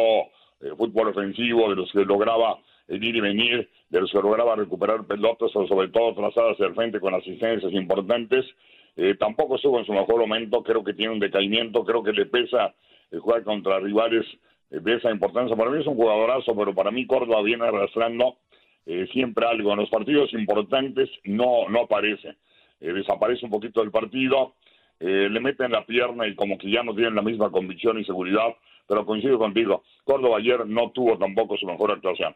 [0.61, 5.05] eh, fútbol ofensivo, de los que lograba ir y venir, de los que lograba recuperar
[5.05, 8.45] pelotas, sobre todo trazadas hacia el frente con asistencias importantes,
[8.97, 12.27] eh, tampoco estuvo en su mejor momento, creo que tiene un decaimiento, creo que le
[12.27, 12.75] pesa
[13.11, 14.27] eh, jugar contra rivales
[14.71, 15.57] eh, de esa importancia.
[15.57, 18.37] Para mí es un jugadorazo, pero para mí Córdoba viene arrastrando
[19.13, 19.71] siempre algo.
[19.73, 22.37] En los partidos importantes no, no aparece,
[22.81, 24.55] desaparece un poquito del partido,
[24.99, 28.49] le meten la pierna y como que ya no tienen la misma convicción y seguridad,
[28.89, 32.35] pero coincido contigo, Córdoba ayer no tuvo tampoco su mejor actuación.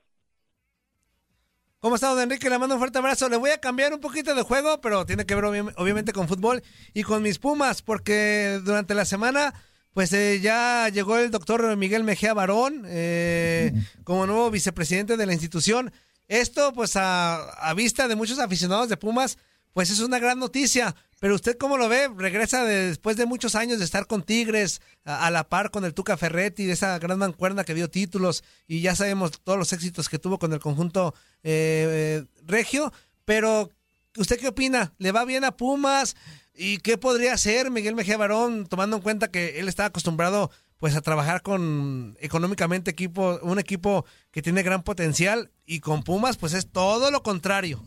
[1.85, 2.49] ¿Cómo está, don Enrique?
[2.49, 3.29] Le mando un fuerte abrazo.
[3.29, 5.45] Le voy a cambiar un poquito de juego, pero tiene que ver
[5.77, 6.63] obviamente con fútbol
[6.95, 9.53] y con mis Pumas, porque durante la semana,
[9.93, 15.35] pues eh, ya llegó el doctor Miguel Mejía Barón eh, como nuevo vicepresidente de la
[15.35, 15.93] institución.
[16.27, 19.37] Esto, pues a vista de muchos aficionados de Pumas,
[19.75, 20.97] pues es una gran noticia.
[21.21, 25.31] Pero usted cómo lo ve, regresa después de muchos años de estar con Tigres, a,
[25.31, 28.95] la par con el Tuca Ferretti, de esa gran mancuerna que dio títulos y ya
[28.95, 32.93] sabemos todos los éxitos que tuvo con el conjunto eh, regio.
[33.25, 33.71] Pero,
[34.17, 34.93] ¿usted qué opina?
[34.99, 36.15] ¿Le va bien a Pumas?
[36.55, 40.95] ¿Y qué podría hacer Miguel Mejía Barón, tomando en cuenta que él está acostumbrado pues
[40.95, 46.53] a trabajar con económicamente equipo, un equipo que tiene gran potencial y con Pumas pues
[46.53, 47.83] es todo lo contrario?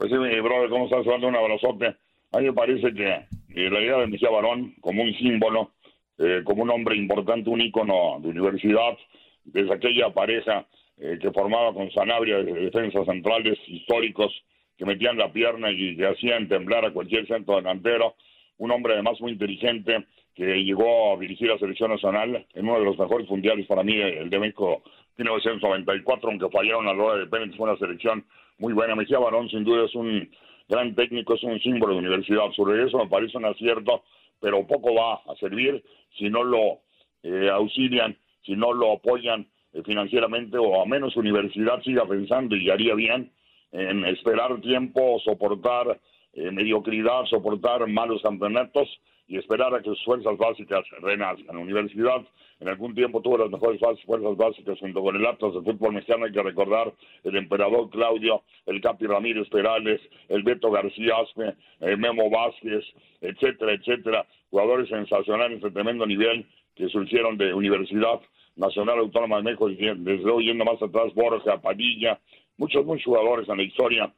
[0.00, 1.04] Pues sí, mi brother, ¿cómo estás?
[1.04, 1.94] Dando un abrazote.
[2.32, 5.72] A mí me parece que la idea de Mejía Barón como un símbolo,
[6.16, 8.96] eh, como un hombre importante, un ícono de universidad,
[9.44, 14.32] desde aquella pareja eh, que formaba con Sanabria de defensas centrales históricos
[14.78, 18.14] que metían la pierna y que hacían temblar a cualquier centro delantero,
[18.56, 22.86] un hombre además muy inteligente que llegó a dirigir la selección nacional en uno de
[22.86, 24.82] los mejores mundiales para mí, el de México
[25.18, 28.24] 1994, aunque fallaron a la hora de penaltis, fue una selección
[28.60, 28.94] muy buena.
[28.94, 30.30] Mejía Barón sin duda es un
[30.68, 32.52] gran técnico, es un símbolo de universidad.
[32.54, 34.04] Su regreso me parece un acierto,
[34.38, 35.82] pero poco va a servir
[36.16, 36.80] si no lo
[37.22, 42.70] eh, auxilian, si no lo apoyan eh, financieramente o a menos universidad siga pensando y
[42.70, 43.32] haría bien
[43.72, 46.00] en esperar tiempo, soportar
[46.32, 48.88] eh, mediocridad, soportar malos campeonatos
[49.30, 51.54] y esperar a que sus fuerzas básicas renazcan.
[51.54, 52.26] La universidad
[52.58, 56.24] en algún tiempo tuvo las mejores fuerzas básicas junto con el Atlas del fútbol mexicano.
[56.24, 61.96] Hay que recordar el emperador Claudio, el Capi Ramírez Perales, el Beto García Aspe, el
[61.96, 62.84] Memo Vázquez,
[63.20, 64.26] etcétera, etcétera.
[64.50, 68.20] Jugadores sensacionales de tremendo nivel que surgieron de Universidad
[68.56, 72.18] Nacional Autónoma de México, desde hoy yendo más atrás, Borja, Padilla,
[72.56, 74.12] muchos, muchos jugadores en la historia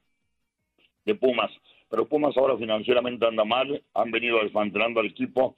[1.05, 1.51] de Pumas.
[1.92, 5.57] Pero Pumas ahora financieramente anda mal, han venido desmantelando al equipo.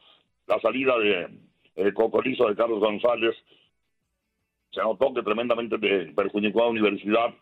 [0.49, 1.29] La salida de
[1.77, 3.37] eh, Cocolizo de Carlos González
[4.73, 5.79] se notó que tremendamente
[6.13, 7.33] perjudicó a la universidad,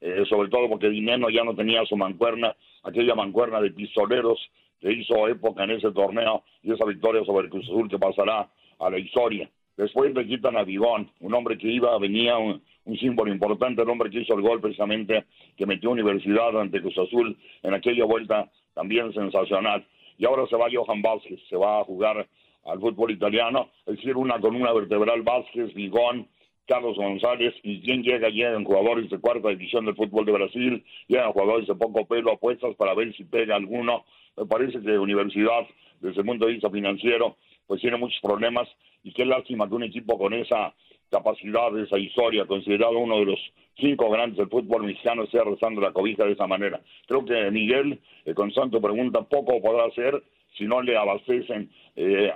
[0.00, 4.40] eh, sobre todo porque Dineno ya no tenía su mancuerna, aquella mancuerna de pistoleros
[4.80, 8.50] que hizo época en ese torneo y esa victoria sobre el Cruz Azul que pasará
[8.80, 9.48] a la historia.
[9.76, 12.60] Después le quitan a Vigón, un hombre que iba, venía, un,
[12.98, 15.24] símbolo importante, el hombre que hizo el gol precisamente,
[15.56, 19.86] que metió Universidad ante Cruz Azul en aquella vuelta también sensacional.
[20.18, 22.28] Y ahora se va Johan Vázquez, se va a jugar
[22.64, 26.28] al fútbol italiano, es decir, una con una vertebral Vázquez, Vigón,
[26.66, 31.32] Carlos González, y quien llega, llegan jugadores de cuarta división del fútbol de Brasil, llegan
[31.32, 34.04] jugadores de poco pelo, apuestas para ver si pega alguno.
[34.36, 35.66] Me parece que Universidad,
[36.00, 38.68] desde el punto de vista financiero, pues tiene muchos problemas
[39.02, 40.74] y qué lástima que un equipo con esa
[41.10, 45.92] capacidad, esa historia, considerado uno de los cinco grandes del fútbol mexicano, esté rezando la
[45.92, 46.80] cobija de esa manera.
[47.06, 50.22] Creo que Miguel, eh, con Santo pregunta, poco podrá hacer
[50.56, 52.32] si no le abastecen eh,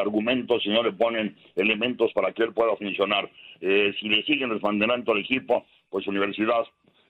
[0.00, 3.30] argumentos, si no le ponen elementos para que él pueda funcionar.
[3.60, 6.64] Eh, si le siguen desmantelando al equipo, pues Universidad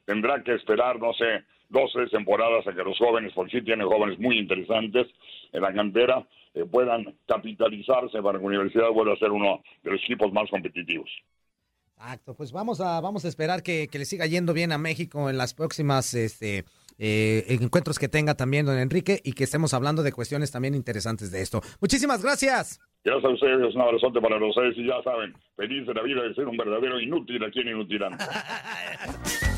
[0.04, 3.86] tendrá que esperar, no sé, dos, tres temporadas a que los jóvenes, porque sí tienen
[3.86, 5.06] jóvenes muy interesantes
[5.52, 9.92] en la cantera, eh, puedan capitalizarse para que la universidad vuelva a ser uno de
[9.92, 11.08] los equipos más competitivos.
[11.96, 15.36] Exacto, pues vamos a, vamos a esperar que, le siga yendo bien a México en
[15.36, 16.64] las próximas este,
[16.98, 21.30] eh, encuentros que tenga también don Enrique y que estemos hablando de cuestiones también interesantes
[21.30, 21.60] de esto.
[21.80, 22.80] Muchísimas gracias.
[23.04, 26.22] Gracias a ustedes, un abrazote para los seis y ya saben, feliz de la vida
[26.22, 28.24] de ser un verdadero inútil aquí en Inutilante.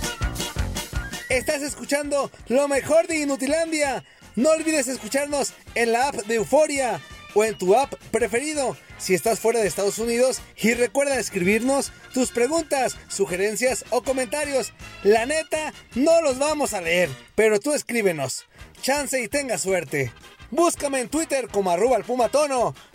[1.32, 4.04] Estás escuchando lo mejor de Inutilandia
[4.36, 7.00] no olvides escucharnos en la app de Euforia
[7.34, 12.32] o en tu app preferido si estás fuera de Estados Unidos y recuerda escribirnos tus
[12.32, 14.74] preguntas, sugerencias o comentarios.
[15.04, 18.44] La neta, no los vamos a leer, pero tú escríbenos.
[18.82, 20.12] Chance y tenga suerte.
[20.50, 21.98] Búscame en Twitter como arroba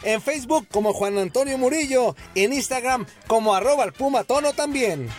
[0.04, 5.10] en Facebook como Juan Antonio Murillo, en Instagram como arroba Pumatono también.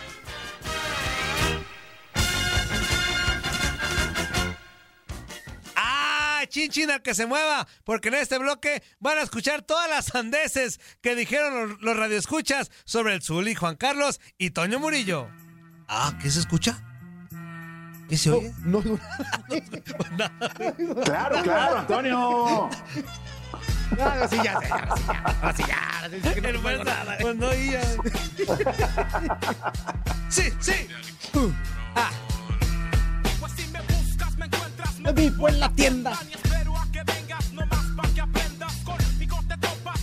[6.49, 10.79] Chin al que se mueva, porque en este bloque van a escuchar todas las sandeces
[11.01, 15.29] que dijeron los, radioescuchas sobre el Zuli, Juan Carlos y Toño Murillo.
[15.87, 16.83] Ah, ¿qué se escucha?
[18.09, 18.53] ¿Qué se oye?
[18.65, 18.81] No,
[21.03, 22.69] claro, claro, Antonio.
[23.95, 24.95] Claro, sí, ya, ya,
[25.55, 25.79] sí, ya.
[26.23, 26.51] Sí, ya.
[26.51, 27.17] No nada.
[27.19, 27.51] Pues no.
[30.29, 30.87] Sí, sí.
[31.33, 31.51] Uh,
[31.95, 32.11] ah.
[34.99, 36.19] Me vivo en la tienda.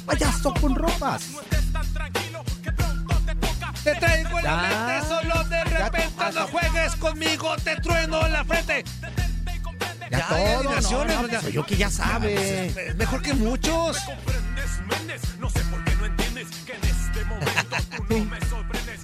[0.07, 1.23] Payaso con ropas.
[3.83, 8.45] Te traigo en la mente, solo de repente no juegues conmigo, te trueno en la
[8.45, 8.85] frente.
[10.11, 11.41] Ya, ya todo, no, no, ya.
[11.49, 12.95] yo que ya sabe.
[12.97, 13.99] mejor que muchos.
[15.39, 19.01] No sé por qué no entiendes que en este momento tú no me sorprendes.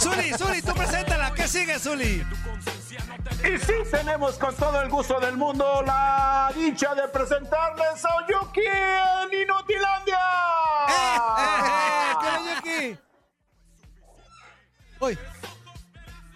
[0.00, 1.32] Zuli, Zuli, tú preséntala.
[1.34, 2.24] ¿Qué sigue, Zuli?
[3.44, 8.60] Y sí, tenemos con todo el gusto del mundo la dicha de presentarles a Yuki
[8.60, 10.05] en Inutilandia.
[14.98, 15.18] Hoy.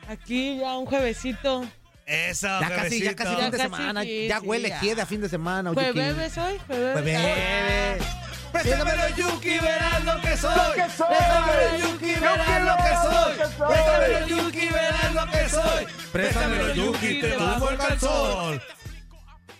[0.09, 1.64] Aquí ya un juevesito.
[2.07, 4.05] Eso, ya casi, ya casi fin de semana.
[4.05, 5.73] ya huele quiere a fin de semana.
[5.73, 6.92] Jueves hoy, jueves.
[6.94, 8.03] Jueves.
[8.53, 10.75] Préstamelo Yuki, verás lo que soy.
[10.75, 13.68] Préstamelo Yuki, verás lo que soy.
[13.68, 15.87] Préstamelo Yuki, verás lo que soy.
[16.12, 18.61] Préstamelo Yuki, te bajo el calzón.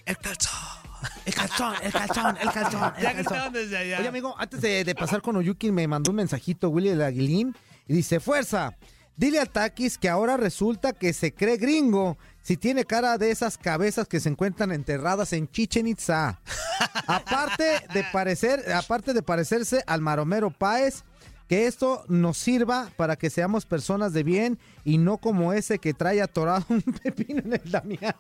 [0.07, 0.81] El calzón.
[1.25, 2.93] El calzón, el calzón, el calzón.
[3.01, 4.01] ya que estaban desde allá.
[4.01, 7.55] Oye, amigo, antes de, pasar con Oyuki, me mandó un mensajito Willy el Aguilín
[7.91, 8.77] y dice: Fuerza,
[9.17, 13.59] dile al Takis que ahora resulta que se cree gringo si tiene cara de esas
[13.59, 16.41] cabezas que se encuentran enterradas en Chichen Itza.
[17.09, 21.03] aparte de parecer, aparte de parecerse al Maromero Páez,
[21.51, 25.93] que esto nos sirva para que seamos personas de bien y no como ese que
[25.93, 28.15] trae atorado un pepino en el Damián.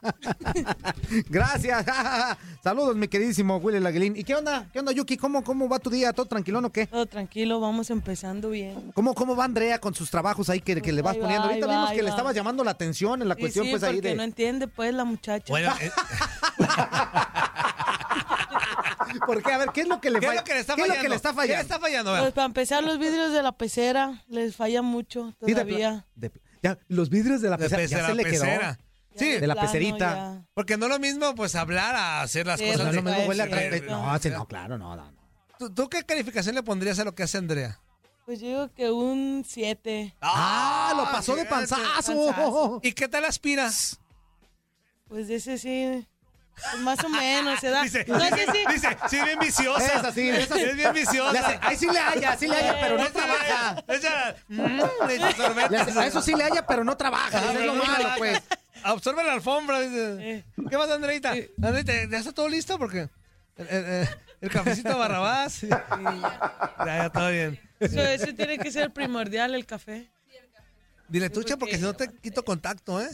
[1.30, 1.86] Gracias.
[2.64, 4.16] Saludos, mi queridísimo Willy Laguilín.
[4.16, 4.68] ¿Y qué onda?
[4.72, 5.16] ¿Qué onda, Yuki?
[5.16, 6.12] ¿Cómo, ¿Cómo va tu día?
[6.12, 6.88] ¿Todo tranquilo o qué?
[6.88, 8.90] Todo tranquilo, vamos empezando bien.
[8.94, 11.46] ¿Cómo, cómo va Andrea con sus trabajos ahí que, que le vas poniendo?
[11.46, 14.16] Ahorita vimos que le estabas llamando la atención en la cuestión, pues ahí de.
[14.16, 15.52] no entiende, pues, la muchacha.
[15.52, 15.92] Bueno, eh,
[19.26, 19.52] ¿Por qué?
[19.52, 20.40] A ver, ¿qué es lo que le ¿Qué es falla?
[20.40, 21.02] lo que le está ¿Qué es lo fallando?
[21.02, 21.56] que le está ¿Qué fallando?
[21.56, 22.18] le está fallando?
[22.18, 26.06] Pues para empezar, los vidrios de la pecera les falla mucho Sí, de todavía.
[26.14, 28.42] de ya, los vidrios de la De pecera, pecera, ya se le quedó.
[28.44, 28.78] pecera.
[29.16, 30.14] Sí, de la plano, pecerita.
[30.14, 30.44] ya.
[30.54, 32.86] porque no es lo mismo pues hablar a hacer las Sí, cosas.
[32.86, 33.46] no de- mismo huele a.
[33.90, 35.10] No, sí, no, claro, no, no.
[35.10, 35.20] no.
[35.58, 37.80] ¿Tú, tú qué calificación le pondrías a lo que hace Andrea?
[38.24, 40.14] Pues yo digo que un 7.
[40.20, 40.92] ¡Ah!
[40.96, 41.82] Lo pasó de panzazo.
[41.82, 42.80] panzazo.
[42.82, 43.98] ¿Y qué tal aspiras?
[45.08, 46.06] Pues ese sí.
[46.54, 47.82] Pues más o menos, se da.
[47.82, 49.86] Dice, no sé dice, sí, bien viciosa.
[49.86, 50.60] Es así, es así.
[50.62, 51.58] Es bien viciosa.
[51.62, 53.84] Ahí sí le halla, sí le halla, pero no Esa- trabaja.
[53.88, 57.30] esa- mm, le hace- a eso sí le halla, pero no trabaja.
[57.38, 58.18] Ah, eso es pero lo no malo, trabaja.
[58.18, 58.42] pues.
[58.82, 59.80] Absorbe la alfombra.
[59.80, 60.16] dice.
[60.20, 60.44] Eh.
[60.70, 61.34] ¿Qué pasa, Andreita?
[61.62, 62.78] Andreita, ¿ya está todo listo?
[62.78, 63.08] Porque
[63.56, 64.08] el, el- el-
[64.42, 65.62] el cafecito Barrabás.
[65.62, 67.60] y- y ya, ya, todo bien.
[67.78, 70.10] Eso, eso tiene que ser primordial, el café.
[71.08, 73.08] Dile, tucha, porque si no te quito contacto, ¿eh?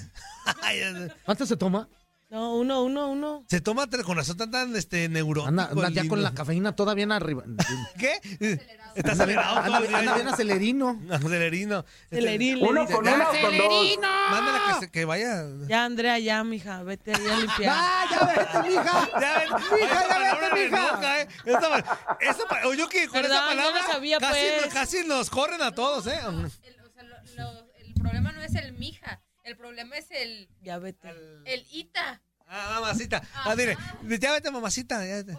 [1.24, 1.88] ¿Cuánto se toma?
[2.28, 3.44] No, uno, uno, uno.
[3.48, 5.48] Se toma con razón tan, tan este, neurótico.
[5.48, 7.44] Anda, anda ya con la cafeína toda bien arriba.
[7.98, 8.58] ¿Qué?
[8.96, 9.78] Está acelerado Anda,
[10.16, 11.00] bien acelerino.
[11.10, 11.84] Acelerino.
[12.10, 13.98] Celeril, le Uno con uno con dos.
[14.30, 15.44] Mándala que, se- que vaya.
[15.68, 17.76] Ya, Andrea, ya, mija, vete ahí a limpiar.
[17.78, 19.08] ¡Ah, ya vete, mija!
[19.20, 19.48] Ya ven,
[19.80, 20.66] Mija, ya vete, mija.
[20.88, 21.28] enoja, ¿eh?
[21.44, 21.78] Esa,
[22.20, 24.64] esa pa- Oyuki, con Perdón, esa no palabra lo sabía, casi, pues.
[24.64, 26.18] nos, casi nos corren a todos, ¿eh?
[26.24, 30.48] el, o sea, lo- lo- el problema no es el mija, el problema es el,
[30.62, 31.08] Ya vete.
[31.44, 32.20] el ita.
[32.46, 33.22] Ah, mamacita.
[33.34, 33.76] Ah, dile,
[34.20, 35.04] ya vete, mamacita.
[35.06, 35.36] ya vete.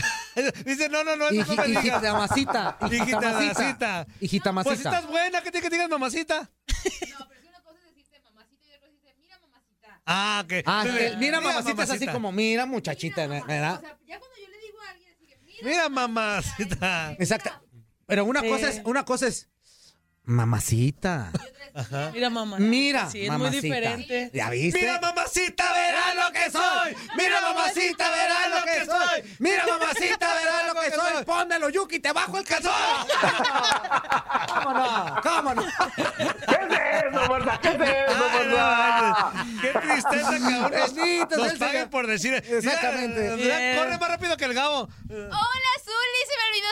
[0.64, 1.84] Dice, no, no, no, eso no Hiji- me digas.
[1.84, 2.78] Hijita masita.
[2.86, 3.60] Hijita Hijita mamacita.
[3.62, 4.06] masita.
[4.20, 4.88] Hijita Pues si masita.
[4.90, 6.40] estás buena, ¿qué te que digas mamacita?
[7.18, 10.00] No, pero es que una cosa es decirte mamacita y otra es decirte mira mamacita.
[10.06, 10.44] Ah.
[10.66, 10.84] Ah,
[11.18, 13.44] mira, mamacita es así como, mira, muchachita, Mira.
[13.44, 13.74] ¿verdad?
[13.76, 17.12] O sea, ya cuando yo le digo a alguien así que mira, Mira, mamacita.
[17.18, 17.50] Exacto.
[18.06, 18.48] Pero una Sí.
[18.48, 19.49] cosa es, una cosa es,
[20.24, 21.30] mamacita.
[22.12, 22.58] Mira, mamá.
[22.58, 23.50] Mira, Sí, es mamacita.
[23.50, 24.30] muy diferente.
[24.34, 24.80] ¿Ya viste?
[24.80, 26.96] Mira, mamacita, verás lo que soy.
[27.16, 29.36] Mira, mamacita, verás lo que soy.
[29.38, 31.24] Mira, mamacita, verás lo que soy.
[31.24, 32.72] Póndelo, Yuki, te bajo el calzón.
[34.54, 35.16] ¿Cómo no?
[35.22, 35.62] ¿Cómo no?
[35.96, 37.60] ¿Qué es eso, verdad?
[37.60, 39.32] ¿Qué es eso, verdad?
[39.60, 42.34] Qué tristeza que aún nos, Bendito paguen por decir.
[42.34, 43.76] Exactamente.
[43.78, 44.80] Corre más rápido que el Gabo.
[45.08, 46.68] hola Zuli, se me olvidó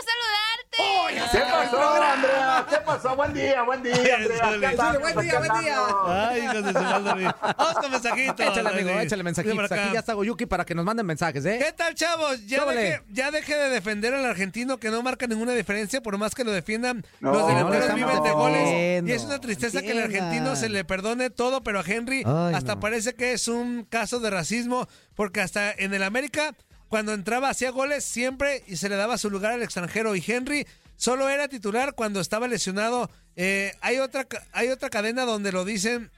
[0.72, 1.30] saludarte.
[1.30, 2.66] ¿Qué pasó, Andrea?
[2.68, 3.16] ¿Qué pasó?
[3.16, 4.48] Buen día, buen día, Andrea.
[4.48, 4.60] Zuli.
[4.60, 5.00] ¿Qué andamos?
[5.00, 5.78] Buen día, ¿Qué buen día.
[6.06, 7.34] Ay, hijos de su madre.
[7.56, 8.40] Vamos con mensajitos.
[8.40, 9.72] Échale, amigo, échale mensajitos.
[9.72, 11.58] Aquí ya está Yuki para que nos manden mensajes, ¿eh?
[11.64, 12.44] ¿Qué tal, chavos?
[12.46, 16.34] Ya deje, ya deje de defender al argentino que no marca ninguna diferencia, por más
[16.34, 17.04] que lo defiendan.
[17.20, 19.02] No, los delanteros viven de goles.
[19.06, 22.54] Y es una tristeza que el argentino se le perdone todo, pero a Henry Ay,
[22.54, 22.80] hasta no.
[22.80, 26.54] parece que es un caso de racismo, porque hasta en el América,
[26.88, 30.16] cuando entraba, hacía goles siempre y se le daba su lugar al extranjero.
[30.16, 33.10] Y Henry solo era titular cuando estaba lesionado.
[33.36, 36.10] Eh, hay, otra, hay otra cadena donde lo dicen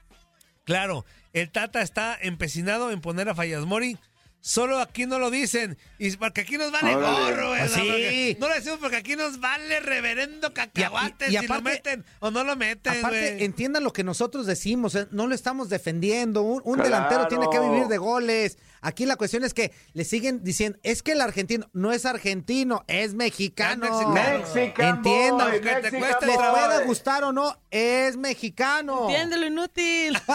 [0.63, 3.97] Claro, el Tata está empecinado en poner a Fallas Mori.
[4.43, 5.77] Solo aquí no lo dicen.
[5.99, 7.31] Y porque aquí nos vale Órale.
[7.35, 7.59] gorro, güey.
[7.59, 8.37] Pues sí.
[8.39, 12.03] No lo decimos porque aquí nos vale reverendo cacahuate Y- y- y si lo meten
[12.19, 13.43] o no lo meten, Aparte, güey.
[13.45, 16.41] entiendan lo que nosotros decimos, eh, no lo estamos defendiendo.
[16.41, 16.89] Un, un Claro.
[16.89, 18.57] delantero tiene que vivir de goles.
[18.83, 22.83] Aquí la cuestión es que le siguen diciendo, es que el argentino no es argentino,
[22.87, 23.85] es mexicano.
[23.85, 24.39] Es mexicano.
[24.39, 29.03] Mexican Entiendan, que te cueste Les pueda gustar o no, es mexicano.
[29.07, 30.17] Entiéndelo, inútil.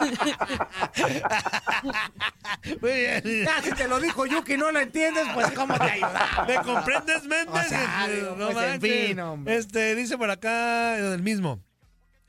[2.80, 3.44] Muy bien.
[3.44, 6.44] Ya, si te lo dijo Yuki, no lo entiendes, pues cómo te ayuda.
[6.46, 7.66] ¿Me comprendes, Méndez?
[7.66, 9.06] O sea, digo, pues, en manches.
[9.06, 9.56] fin, hombre.
[9.56, 11.60] Este, dice por acá el mismo.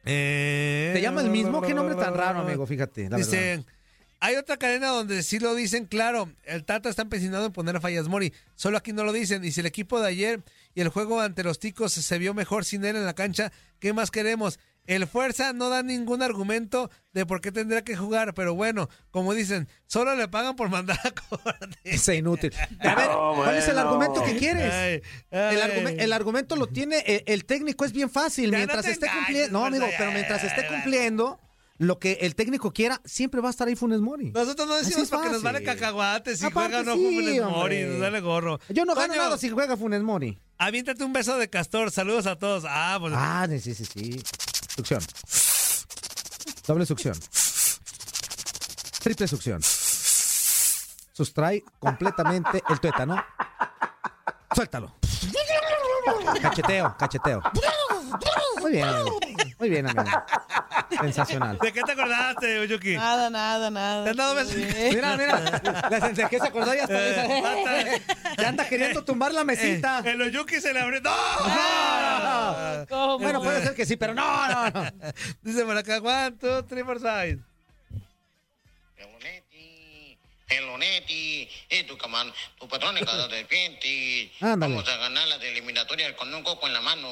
[0.05, 1.61] Eh, ¿Te llama el mismo?
[1.61, 3.03] Qué nombre tan raro, amigo, fíjate.
[3.03, 3.31] la verdad.
[3.31, 3.65] Dice,
[4.19, 7.81] hay otra cadena donde sí lo dicen, claro, el Tata está empecinado en poner a
[7.81, 10.43] Fallas Mori, solo aquí no lo dicen, y si el equipo de ayer
[10.75, 13.93] y el juego ante los ticos se vio mejor sin él en la cancha, ¿qué
[13.93, 14.59] más queremos?
[14.87, 19.33] El Fuerza no da ningún argumento de por qué tendría que jugar, pero bueno, como
[19.33, 21.77] dicen, solo le pagan por mandar a corte.
[21.83, 22.51] Es inútil.
[22.79, 24.73] A ver, No, ¿cuál es el argumento que quieres?
[24.73, 25.57] Ay, El, ay.
[25.71, 28.45] argumen- el argumento lo tiene, eh, el técnico es bien fácil.
[28.51, 31.39] Ya no mientras te esté cumpliendo, no, amigo, pero mientras esté cumpliendo
[31.77, 34.31] lo que el técnico quiera, siempre va a estar ahí Funes Mori.
[34.31, 37.55] Nosotros no decimos porque nos vale cacahuates, si Aparte, juega o no sí, Funes hombre.
[37.57, 38.59] Mori, nos vale gorro.
[38.69, 40.37] Yo no gano Toño, nada si juega Funes Mori.
[40.59, 42.65] Aviéntate un beso de castor, saludos a todos.
[42.67, 44.21] Ah, pues Ah, sí, sí, sí.
[44.75, 45.01] Succión.
[46.67, 47.15] Doble succión.
[49.01, 49.61] Triple succión.
[51.13, 53.23] Sustrae completamente el tuétano.
[54.55, 54.95] Suéltalo.
[56.41, 57.41] Cacheteo, cacheteo.
[58.61, 59.19] Muy bien, amigo.
[59.59, 60.09] Muy bien, amigo.
[60.99, 61.57] Sensacional.
[61.59, 62.95] ¿de qué te acordaste, Yuki?
[62.95, 64.03] Nada, nada, nada.
[64.03, 64.55] ¿Te han dado besos?
[64.55, 65.39] Mira, mira.
[65.89, 67.81] La de que se acordó ya está.
[67.81, 68.01] Eh,
[68.37, 69.99] Ya anda queriendo tumbar la mesita.
[70.05, 71.01] Eh, el Oyuki se le abrió.
[71.01, 71.11] ¡No!
[71.11, 71.90] No.
[72.87, 73.19] ¿Cómo?
[73.19, 74.91] Bueno, puede ser que sí, pero no, no, no.
[75.41, 77.39] Dice por acá, one, two, three, four, five.
[81.69, 84.31] Y tu, caman, tu patrón en cada serpiente.
[84.39, 87.07] Vamos a ganar la de eliminatoria con un coco en la mano.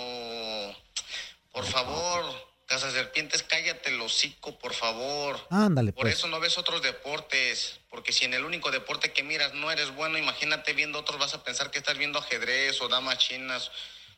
[1.51, 2.25] Por favor,
[2.65, 5.39] Casa Serpientes, cállate el hocico, por favor.
[5.49, 6.15] Ándale, Por pues.
[6.15, 9.93] eso no ves otros deportes, porque si en el único deporte que miras no eres
[9.95, 13.71] bueno, imagínate viendo otros, vas a pensar que estás viendo ajedrez o damas chinas.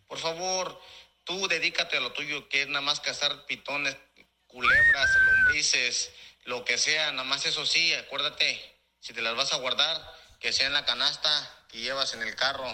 [0.07, 0.81] Por favor,
[1.23, 3.95] tú dedícate a lo tuyo, que es nada más cazar pitones,
[4.47, 6.11] culebras, lombrices,
[6.45, 8.59] lo que sea, nada más eso sí, acuérdate,
[8.99, 10.01] si te las vas a guardar,
[10.39, 11.29] que sea en la canasta
[11.69, 12.67] que llevas en el carro,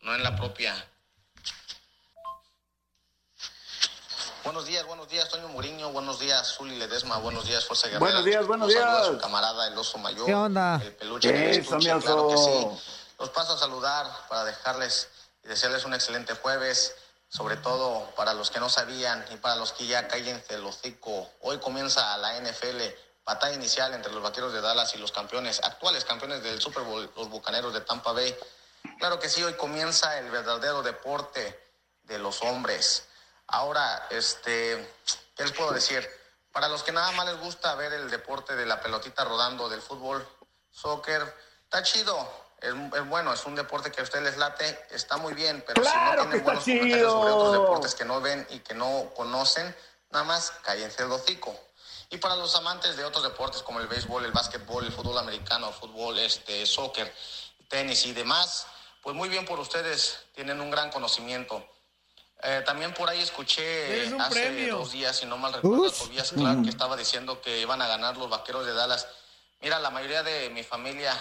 [0.00, 0.88] no en la propia.
[4.44, 8.04] Buenos días, buenos días, Toño Muriño, buenos días, Zuli Ledesma, buenos días, Fuerza Guerrera.
[8.04, 9.06] Buenos días, buenos saludo a días.
[9.06, 10.26] su camarada, el oso mayor.
[10.26, 10.78] ¿Qué onda?
[10.82, 12.68] El peluche estuche, mi claro que sí.
[13.18, 15.08] Los paso a saludar para dejarles
[15.44, 16.94] y desearles un excelente jueves,
[17.34, 21.28] sobre todo para los que no sabían y para los que ya caen el hocico.
[21.40, 22.80] Hoy comienza la NFL,
[23.24, 27.10] batalla inicial entre los vaqueros de Dallas y los campeones, actuales campeones del Super Bowl,
[27.16, 28.36] los bucaneros de Tampa Bay.
[29.00, 31.60] Claro que sí, hoy comienza el verdadero deporte
[32.04, 33.08] de los hombres.
[33.48, 34.94] Ahora, este,
[35.34, 36.08] ¿qué les puedo decir?
[36.52, 39.82] Para los que nada más les gusta ver el deporte de la pelotita rodando, del
[39.82, 40.24] fútbol,
[40.70, 42.43] soccer, está chido.
[42.64, 45.82] Es, es bueno, es un deporte que a ustedes les late, está muy bien, pero
[45.82, 49.12] ¡Claro si no tienen buenos comentarios sobre otros deportes que no ven y que no
[49.14, 49.74] conocen,
[50.10, 51.54] nada más cállense el hocico.
[52.10, 55.68] Y para los amantes de otros deportes como el béisbol, el básquetbol, el fútbol americano,
[55.68, 57.12] el fútbol, este, soccer,
[57.68, 58.66] tenis y demás,
[59.02, 61.66] pues muy bien por ustedes, tienen un gran conocimiento.
[62.42, 64.78] Eh, también por ahí escuché hace premio.
[64.78, 65.98] dos días, si no mal recuerdo, a Uf.
[65.98, 69.06] Tobias Clark que estaba diciendo que iban a ganar los vaqueros de Dallas.
[69.60, 71.18] Mira, la mayoría de mi familia,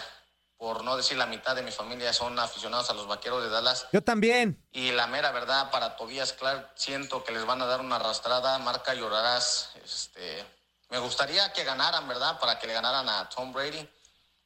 [0.64, 3.86] por no decir la mitad de mi familia, son aficionados a los vaqueros de Dallas.
[3.92, 4.66] Yo también.
[4.72, 8.58] Y la mera verdad, para Tobias Clark, siento que les van a dar una arrastrada,
[8.60, 9.72] marca llorarás.
[9.84, 10.46] Este,
[10.88, 12.40] me gustaría que ganaran, ¿verdad?
[12.40, 13.86] Para que le ganaran a Tom Brady.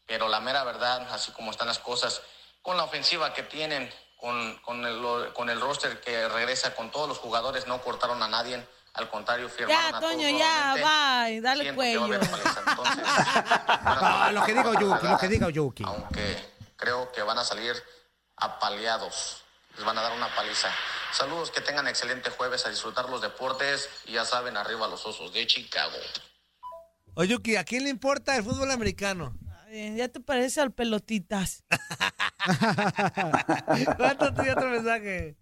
[0.08, 2.24] Pero la mera verdad, así como están las cosas,
[2.64, 3.88] con la ofensiva que tienen,
[4.20, 8.28] con, con, el, con el roster que regresa con todos los jugadores, no cortaron a
[8.28, 8.68] nadie.
[8.98, 11.40] Al contrario, firmaron Ya, a todos Toño, ya, bye.
[11.42, 12.14] Dale que cuello.
[12.16, 12.34] Entonces,
[14.34, 15.84] lo que diga Yuki, lo que diga Yuki.
[15.84, 16.36] aunque
[16.76, 17.76] creo que van a salir
[18.36, 19.44] apaleados.
[19.76, 20.70] Les van a dar una paliza.
[21.12, 25.32] Saludos, que tengan excelente jueves a disfrutar los deportes y ya saben, arriba los osos
[25.34, 25.96] de Chicago.
[27.14, 29.38] Oye, Yuki, ¿a quién le importa el fútbol americano?
[29.68, 31.64] Ay, Ya te parece al pelotitas.
[33.98, 35.36] ¿Cuánto te dio otro mensaje?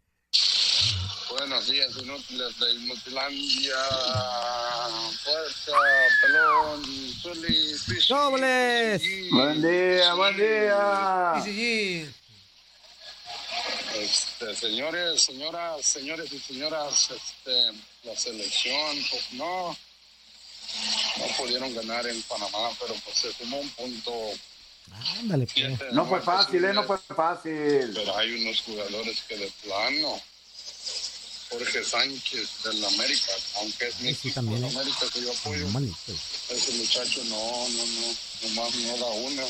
[1.38, 3.76] Buenos días, inútiles de Inutilandia.
[5.22, 5.78] Fuerza,
[6.22, 6.84] pelón,
[7.22, 7.76] Zuli,
[8.08, 9.02] ¡Dobles!
[9.32, 11.34] Buen día, buen día.
[13.96, 19.78] Este, señores, señoras, señores y señoras, este, la selección, pues no,
[21.18, 24.14] no pudieron ganar en Panamá, pero pues se sumó un punto.
[25.20, 25.92] Ándale, pues.
[25.92, 26.74] No fue fácil, ¿eh?
[26.74, 27.92] No fue fácil.
[27.94, 30.22] Pero hay unos jugadores que de plano.
[31.50, 34.76] Jorge Sánchez del América, aunque es mi Sí, también, del.
[34.76, 35.68] América que yo apoyo.
[35.70, 36.14] Malito.
[36.50, 38.16] Ese muchacho no, no, no,
[38.50, 39.46] nomás no da una.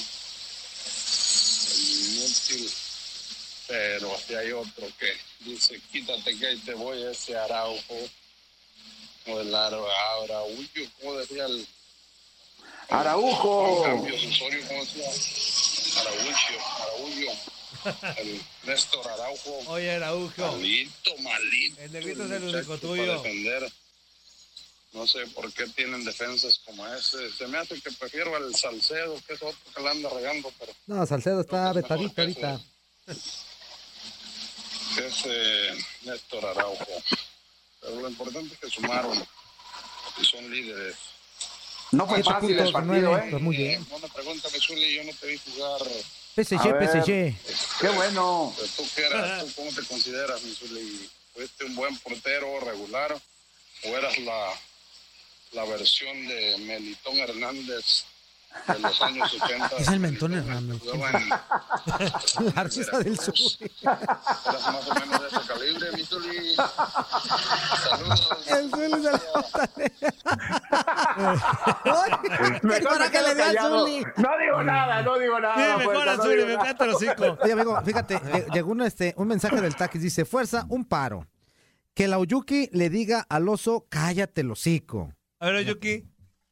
[1.77, 2.71] Inútil.
[3.67, 8.09] Pero si hay otro que dice, quítate que ahí te voy, ese Araujo.
[9.27, 9.77] O el Ara-
[10.23, 10.63] Araújo,
[11.01, 11.67] ¿cómo decía el
[12.89, 13.77] Araujo.
[13.77, 14.21] Juan Cambios
[18.17, 19.59] El Néstor Araujo.
[19.67, 20.51] Oye, Araujo.
[20.53, 21.81] Malito, malito.
[21.81, 23.13] El negrito es el único tuyo.
[23.21, 23.71] defender.
[24.93, 27.29] No sé por qué tienen defensas como ese.
[27.33, 30.71] Se me hace que prefiero al Salcedo, que es otro que la anda regando, pero
[30.87, 32.61] No, Salcedo está vetadito mejor que ahorita.
[34.97, 35.71] ese
[36.03, 36.85] Néstor Araujo.
[37.81, 39.23] Pero lo importante es que sumaron
[40.21, 40.95] y son líderes.
[41.91, 43.27] No fue fácil el partido, ¿eh?
[43.29, 43.85] pues muy bien.
[43.91, 45.81] Una pregunta, Zuli, yo no te vi jugar.
[46.35, 46.89] PSG, A ver.
[46.89, 47.79] PSG.
[47.81, 48.53] Qué bueno.
[48.55, 49.45] Pero ¿Tú qué eras?
[49.45, 51.09] ¿Tú cómo te consideras, mi Zuli?
[51.33, 53.17] ¿Fuiste un buen portero regular
[53.83, 54.53] o eras la,
[55.53, 58.05] la versión de Melitón Hernández
[58.67, 59.67] de los años 70?
[59.77, 60.81] Es el Mentón Hernández.
[62.55, 63.33] La risa del sur.
[63.83, 66.55] Más o menos de ese calibre, mi Zuli.
[66.55, 68.29] Saludos.
[68.47, 69.07] El Zuli
[72.61, 73.59] qué Mejor quedo le.
[73.59, 74.05] Zuli.
[74.17, 75.55] No digo nada, no digo nada.
[75.55, 76.63] Sí, mejor no Zuli, digo me nada.
[76.71, 77.37] encanta el hocico.
[77.43, 81.27] Oye, amigo, fíjate, lle- llegó un, este, un mensaje del taquis, dice, fuerza, un paro.
[81.93, 85.13] Que la Oyuki le diga al oso, cállate el hocico.
[85.39, 86.03] A ver, Yuki.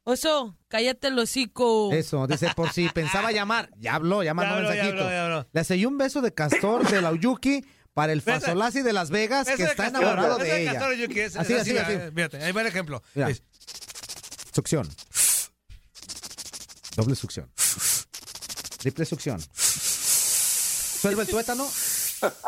[0.06, 1.90] Oso, cállate el hocico.
[1.92, 3.70] Eso, dice, por si pensaba llamar.
[3.78, 5.02] Ya habló, ya mandó Ya habló, ya mensajito.
[5.04, 5.48] habló, ya habló.
[5.52, 9.46] Le selló un beso de castor de la Oyuki para el Fasolasi de Las Vegas,
[9.46, 10.72] que está Castor, enamorado de ella.
[10.74, 11.92] Castor, Yuki, es- Así, es así, mira, así.
[11.94, 13.02] eh, Fíjate, ahí va el ejemplo.
[13.14, 13.30] Mira.
[13.30, 13.42] Es-
[14.52, 14.88] Succión.
[16.96, 17.50] Doble succión.
[18.78, 19.40] Triple succión.
[19.54, 21.66] Suelva el tuétano.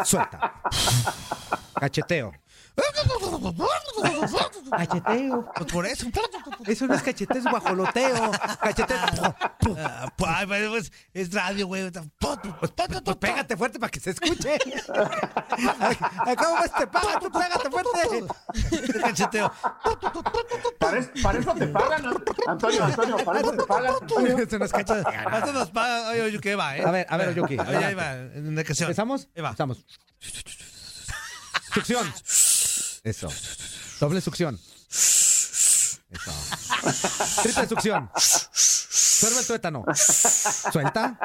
[0.04, 0.60] Suelta.
[1.80, 2.32] Cacheteo.
[4.70, 5.52] Cacheteo.
[5.54, 6.06] Pues por eso.
[6.66, 8.30] Eso no es cacheteo, es guajoloteo.
[8.60, 8.96] Cacheteo.
[9.78, 11.90] Ah, pues, pues, es radio, güey.
[11.90, 14.58] Pues, pues pégate fuerte para que se escuche.
[14.86, 16.72] ¿Cómo ves?
[16.78, 18.24] Te paga, tú pégate fuerte.
[19.00, 19.52] Cacheteo.
[20.78, 22.10] Para, es- para eso te pagan, ¿no?
[22.46, 23.94] Antonio, Antonio, para eso te pagan.
[24.00, 24.36] Antonio.
[24.50, 24.94] Se nos cacha.
[25.52, 25.70] Nos.
[26.10, 26.84] Oye, oye, ¿qué va, eh?
[26.84, 28.12] A ver, a ver, Oyuki, Ahí, ahí va.
[28.12, 28.86] En la canción.
[28.86, 29.28] ¿Empezamos?
[29.34, 29.48] Ahí va.
[29.50, 29.84] Empezamos.
[31.74, 32.12] Succión.
[33.06, 33.28] Eso.
[34.00, 34.58] Doble succión.
[34.90, 36.32] Eso.
[37.42, 38.10] Triple succión.
[38.16, 39.84] Suelva el tuétano.
[40.72, 41.16] Suelta.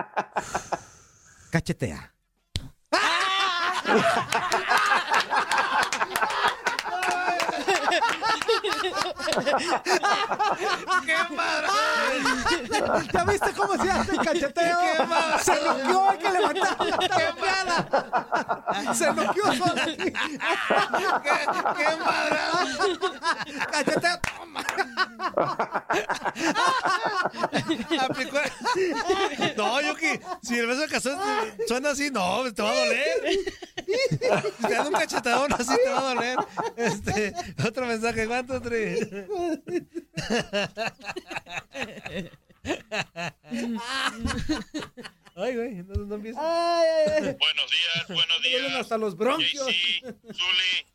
[1.49, 2.13] Cachetea.
[11.05, 11.67] ¡Qué madre!
[13.13, 14.79] ¿Ya viste cómo se hace el cacheteo?
[15.41, 18.93] Se noqueó, hay que levantar la temporada.
[18.93, 19.43] Se noqueó.
[19.95, 20.13] ¡Qué,
[21.77, 22.39] qué madre!
[23.71, 24.61] Cacheteo, toma.
[27.99, 28.38] Aplicó.
[29.57, 31.19] No, Yuki, si el beso de cazón
[31.67, 33.39] suena así, no, te va a doler.
[34.57, 36.38] Si te dan un cachetadón así, te va a doler.
[36.75, 37.34] Este,
[37.65, 39.20] otro mensaje, ¿cuánto, Tri?
[45.36, 46.39] Ay, güey, no, no empieza.
[46.41, 48.76] Buenos días, buenos días.
[48.76, 49.65] hasta los bronquios.
[49.67, 50.03] JC,
[50.34, 50.86] Zuli,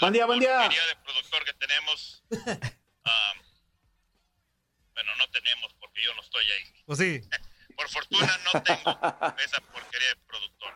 [0.00, 0.58] Buen día, buen día.
[0.58, 2.22] porquería de productor que tenemos.
[3.04, 3.32] Ah,
[4.94, 6.82] bueno, no tenemos porque yo no estoy ahí.
[6.86, 7.20] Pues sí.
[7.76, 8.90] Por fortuna no tengo
[9.44, 10.74] esa porquería de productor.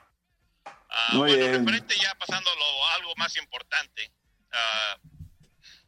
[0.67, 1.53] Ah, Muy bueno, bien.
[1.65, 4.13] referente ya pasándolo a algo más importante.
[4.53, 4.99] ah,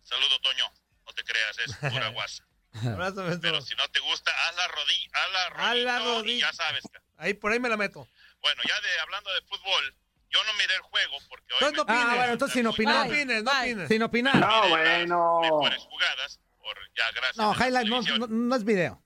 [0.06, 0.72] saludo, Toño.
[1.06, 2.44] No te creas, es pura guasa.
[2.84, 3.24] Abrazo.
[3.40, 6.52] Pero si no te gusta, haz la rodilla, haz la Haz la rodilla y ya
[6.52, 6.84] sabes.
[7.16, 8.06] Ahí, por ahí me la meto.
[8.42, 9.96] Bueno, ya de hablando de fútbol,
[10.28, 12.16] yo no miré el juego porque hoy no me- Ah, opines.
[12.16, 13.06] bueno, entonces sin No opinar.
[13.06, 13.88] opines, no opines.
[13.88, 14.36] Sin opinar.
[14.36, 15.40] No, bueno.
[15.40, 19.02] las mejores jugadas por ya gracias No, highlight no, no, no es video.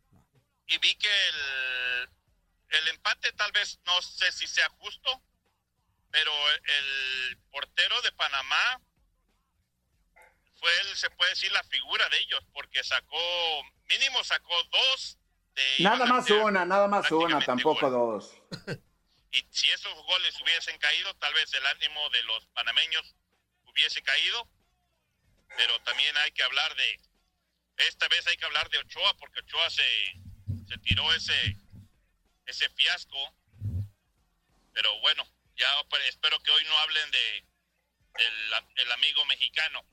[0.66, 2.08] y vi que el,
[2.70, 5.22] el empate tal vez no sé si sea justo,
[6.10, 8.80] pero el portero de Panamá
[10.60, 13.18] fue el, se puede decir, la figura de ellos, porque sacó,
[13.88, 15.18] mínimo sacó dos
[15.54, 15.62] de...
[15.80, 18.32] Nada más ser una, nada más una, tampoco dos.
[19.32, 23.14] Y si esos goles hubiesen caído, tal vez el ánimo de los panameños
[23.64, 24.48] hubiese caído.
[25.56, 27.00] Pero también hay que hablar de,
[27.76, 29.84] esta vez hay que hablar de Ochoa, porque Ochoa se,
[30.66, 31.56] se tiró ese,
[32.46, 33.16] ese fiasco.
[34.72, 35.24] Pero bueno,
[35.56, 35.68] ya
[36.08, 37.44] espero que hoy no hablen de
[38.18, 39.84] del el amigo mexicano,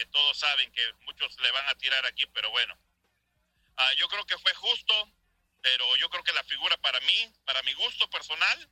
[0.00, 2.74] que todos saben que muchos le van a tirar aquí, pero bueno.
[3.76, 4.94] Ah, yo creo que fue justo,
[5.60, 8.70] pero yo creo que la figura para mí, para mi gusto personal,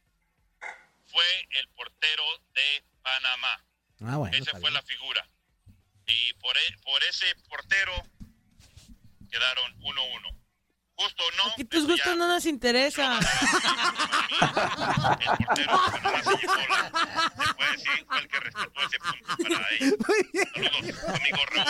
[1.07, 2.25] fue el portero
[2.55, 3.63] de Panamá.
[4.01, 4.35] Ah, bueno.
[4.39, 4.73] Esa fue bien.
[4.73, 5.29] la figura.
[6.07, 7.93] Y por, e- por ese portero
[9.31, 10.38] quedaron 1-1.
[11.01, 11.53] Justo o no.
[11.53, 13.21] Aquí tus gustos no nos interesan.
[13.21, 13.29] el
[15.67, 16.91] portero se la-
[17.57, 19.95] puede decir, el que respetó ese punto para ellos.
[20.55, 21.69] Saludos, amigo Raúl.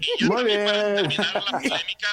[0.00, 0.94] Y ya Muy también para bien.
[0.96, 2.08] terminar la polémica,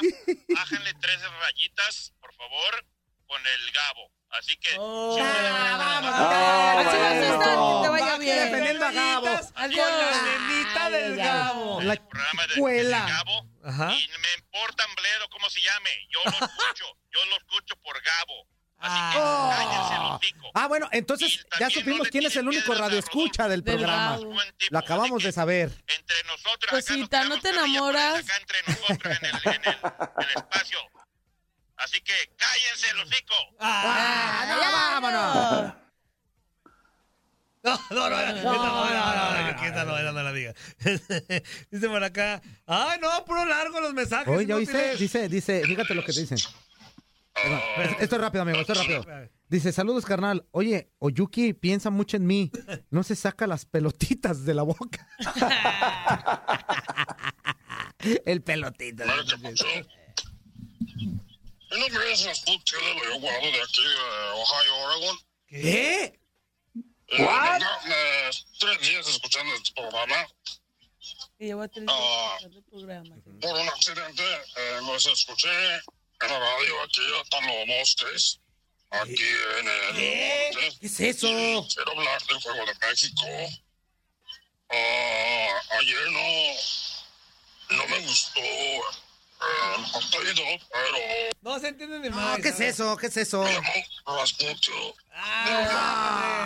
[0.55, 2.85] bájenle tres rayitas, por favor,
[3.27, 4.11] con el Gabo.
[4.31, 4.69] Así que...
[4.71, 6.79] si vas a
[7.23, 8.37] estar, que te vaya bien.
[8.45, 9.27] defendiendo a Gabo.
[9.55, 9.87] Adiós.
[9.87, 11.81] Con la nenita del Gabo.
[11.81, 13.05] La programa de, escuela.
[13.05, 13.91] de Gabo Ajá.
[13.93, 15.89] y me importa un bledo cómo se llame.
[16.09, 18.47] Yo lo escucho, yo lo escucho por Gabo.
[18.77, 20.51] Así que cállense el hocico.
[20.53, 23.63] Ah, bueno, entonces ya supimos no quién es el único piedras a radio escucha del
[23.63, 24.17] Del programa.
[24.57, 25.71] Tipo, Lo acabamos de saber.
[25.87, 28.19] Entre nosotros, Cosita, acá ¿no te enamoras?
[28.19, 29.77] Acá entre nosotros en el, en el,
[30.19, 30.79] el espacio.
[31.77, 33.35] Así que cállense el hocico.
[33.59, 35.84] Ah, no, vámonos.
[37.65, 40.53] No, no, no, no, no, no, no, no, quítalo, no, no la diga.
[41.71, 44.27] Dice por acá, ay, no, puro largo los mensajes.
[44.27, 44.99] Oye, ¿ya inútiles.
[44.99, 46.37] Dice, dice, fíjate lo que te dicen.
[47.99, 49.03] Esto es rápido, amigo, esto es rápido.
[49.49, 50.45] Dice, saludos, carnal.
[50.51, 52.51] Oye, Oyuki piensa mucho en mí.
[52.91, 55.07] No se saca las pelotitas de la boca.
[58.25, 59.03] El pelotito.
[59.03, 59.65] ¿Qué pasó?
[60.87, 63.95] ¿Y no crees las putas que yo guardo de aquí de
[64.35, 65.17] Ohio, Oregon?
[65.47, 66.19] ¿Qué?
[67.07, 68.29] Eh, venga, eh,
[68.59, 70.27] tres días escuchando este programa.
[71.37, 72.37] Que llevo tres Ah.
[72.39, 73.15] días de programa.
[73.41, 78.39] Por un accidente eh, los escuché en la radio aquí hasta los bosques.
[78.91, 79.23] Aquí
[79.59, 80.51] en el ¿Qué?
[80.53, 80.77] norte.
[80.79, 81.27] ¿Qué es eso?
[81.27, 83.25] Y Quiero hablar del Juego de México.
[84.69, 88.41] Ah, ayer no, no me gustó
[91.41, 92.39] No se entiende ni No, más.
[92.41, 92.97] ¿qué es eso?
[92.97, 93.45] ¿Qué es eso?
[95.13, 96.44] Ah,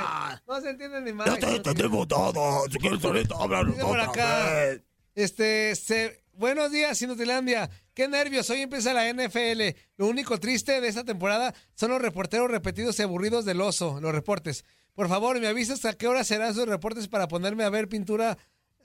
[0.50, 1.28] no se entiende ni más.
[1.28, 2.66] Ya te entendemos todo.
[2.72, 4.45] Si quieres ahorita hablar por acá.
[4.56, 4.82] vez.
[5.14, 7.70] Este, se- buenos días, Inutilandia.
[7.93, 9.76] Qué nervios, hoy empieza la NFL.
[9.97, 14.12] Lo único triste de esta temporada son los reporteros repetidos y aburridos del oso, los
[14.14, 14.66] reportes.
[14.95, 18.38] Por favor, me avisas a qué hora serán sus reportes para ponerme a ver pintura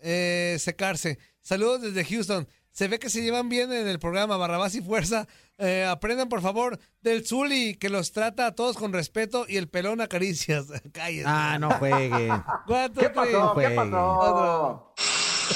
[0.03, 1.18] eh, secarse.
[1.40, 2.49] Saludos desde Houston.
[2.70, 5.28] Se ve que se llevan bien en el programa Barrabás y Fuerza.
[5.59, 9.68] Eh, aprendan, por favor, del Zuli, que los trata a todos con respeto y el
[9.68, 10.66] pelón a caricias.
[10.92, 11.24] Cállense.
[11.26, 12.28] Ah, no juegue.
[12.66, 13.55] Cuatro, ¿Qué pasó?
[13.55, 14.12] ¿Qué pasó?
[14.18, 14.95] Otro.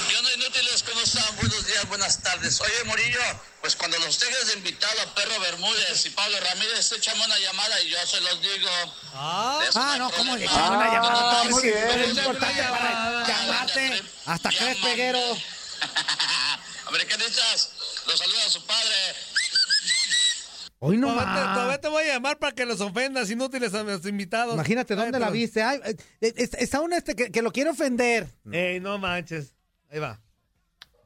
[0.09, 0.85] ¿Qué onda, inútiles?
[0.89, 1.25] ¿Cómo están?
[1.49, 2.61] Buenos días, buenas tardes.
[2.61, 3.21] Oye, Morillo,
[3.63, 7.81] pues cuando los tengas de invitado a Perro Bermúdez y Pablo Ramírez, échame una llamada
[7.83, 8.69] y yo se los digo.
[9.15, 11.41] Ah, Ah, no, ¿cómo le echan una llamada?
[11.41, 11.77] Ah, muy bien.
[11.77, 14.03] Es importante para llamarte.
[14.27, 15.21] Hasta crees, peguero.
[16.89, 17.71] Americanistas,
[18.07, 18.95] los saluda a su padre.
[20.81, 21.55] Hoy no Todavía te, más.
[21.55, 24.55] todavía te voy a llamar para que los ofendas inútiles a los invitados.
[24.55, 25.33] Imagínate Ay, dónde la perdón.
[25.33, 25.63] viste.
[25.63, 25.97] Ay, eh,
[26.37, 28.29] es- está un este que, que lo quiere ofender.
[28.53, 29.55] Ey, no manches.
[29.91, 30.21] Ahí va.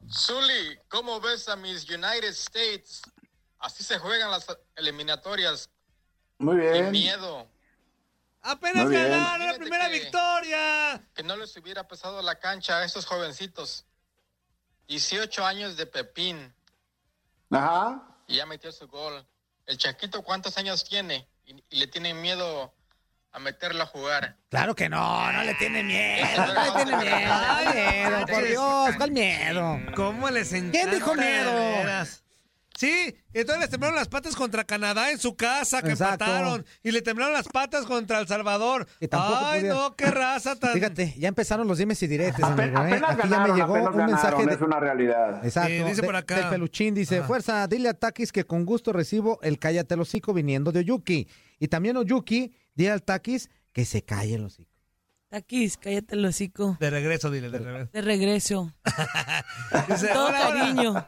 [0.09, 3.01] Zully, ¿cómo ves a mis United States?
[3.59, 4.45] Así se juegan las
[4.75, 5.69] eliminatorias.
[6.37, 6.91] Muy Sin bien.
[6.91, 7.47] miedo.
[8.41, 9.09] Apenas Muy bien.
[9.09, 11.07] ganaron la primera que- victoria.
[11.15, 13.85] Que no les hubiera pesado la cancha a estos jovencitos.
[14.87, 16.53] 18 años de Pepín
[17.49, 18.03] Ajá.
[18.27, 19.25] y ya metió su gol.
[19.65, 21.27] El Chaquito, ¿cuántos años tiene?
[21.45, 22.73] Y, y le tienen miedo
[23.33, 24.37] a meterlo a jugar.
[24.49, 26.25] Claro que no, no le tiene miedo.
[26.37, 27.31] No le tiene miedo.
[27.49, 28.25] ¿Cuál miedo?
[28.27, 29.79] Por Dios, ¿cuál miedo?
[29.95, 30.79] ¿Cómo les encanta?
[30.79, 31.51] ¿Quién dijo miedo?
[31.51, 32.05] de?
[32.75, 36.25] Sí, entonces les temblaron las patas contra Canadá en su casa, que Exacto.
[36.25, 36.65] empataron.
[36.81, 38.87] Y le temblaron las patas contra El Salvador.
[38.99, 39.07] Ay,
[39.61, 40.73] podía- no, qué raza tan...
[40.73, 42.63] Fíjate, ya empezaron los dimes y diretes, amigo.
[42.63, 42.87] ¿eh?
[42.87, 45.45] apenas Aquí ya me ganaron, llegó un mensaje ganaron, de, es una realidad.
[45.45, 45.69] Exacto.
[45.69, 46.35] Sí, dice de- por acá.
[46.35, 47.27] del peluchín dice, Ajá.
[47.27, 51.27] fuerza, dile a Takis que con gusto recibo el cállate el hocico viniendo de Oyuki.
[51.59, 54.69] Y también Oyuki, dile al Takis que se calle el hocico.
[55.29, 56.77] Taquis, cállate el hocico.
[56.79, 57.89] De regreso, dile, de regreso.
[57.91, 58.73] De regreso.
[59.89, 60.59] Dice, Todo hola, hola.
[60.59, 60.91] cariño.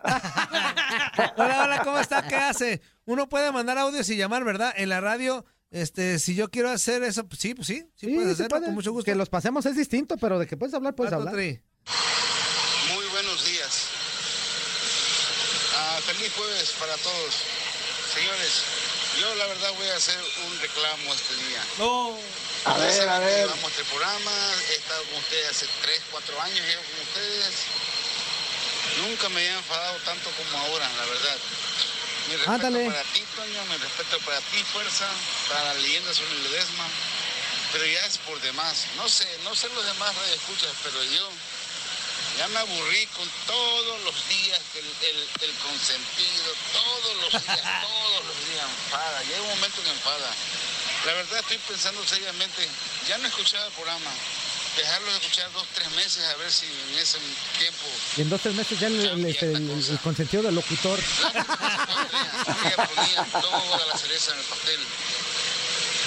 [1.37, 2.27] Hola, hola, ¿cómo está?
[2.27, 2.81] ¿Qué hace?
[3.05, 4.73] Uno puede mandar audios y llamar, ¿verdad?
[4.75, 8.15] En la radio, este, si yo quiero hacer eso, pues sí, pues sí, sí, Sí,
[8.15, 8.65] puedes hacerlo, puede.
[8.65, 9.05] con mucho gusto.
[9.05, 11.35] Que los pasemos es distinto, pero de que puedes hablar, puedes Cuatro, hablar.
[11.35, 11.61] tres.
[12.95, 13.87] Muy buenos días.
[15.77, 17.43] Ah, feliz jueves para todos.
[18.13, 18.63] Señores,
[19.19, 21.63] yo la verdad voy a hacer un reclamo este día.
[21.77, 22.17] No.
[22.65, 23.45] A ver, a ver.
[23.45, 24.31] Llevamos este programa,
[24.69, 27.55] he estado con ustedes hace 3, 4 años, llevo con ustedes.
[29.07, 31.37] Nunca me he enfadado tanto como ahora, la verdad.
[32.27, 32.85] Mi respeto Ándale.
[32.85, 35.07] para ti, Toño, mi respeto para ti, Fuerza,
[35.49, 36.87] para la leyenda sobre Ledesma.
[37.71, 38.85] Pero ya es por demás.
[38.95, 41.29] No sé, no sé los demás escuchas, pero yo
[42.37, 48.25] ya me aburrí con todos los días el, el, el consentido, todos los días, todos
[48.25, 49.23] los días enfada.
[49.23, 50.29] Llega un momento que enfada.
[51.05, 52.67] La verdad estoy pensando seriamente,
[53.07, 54.09] ya no escuchaba el programa,
[54.75, 57.19] dejarlo de escuchar dos, tres meses a ver si en ese
[57.59, 57.85] tiempo
[58.17, 60.99] Y en dos, tres meses ya el, el- este, el- el consentido del locutor.
[62.75, 64.79] ponía toda la cereza en el pastel.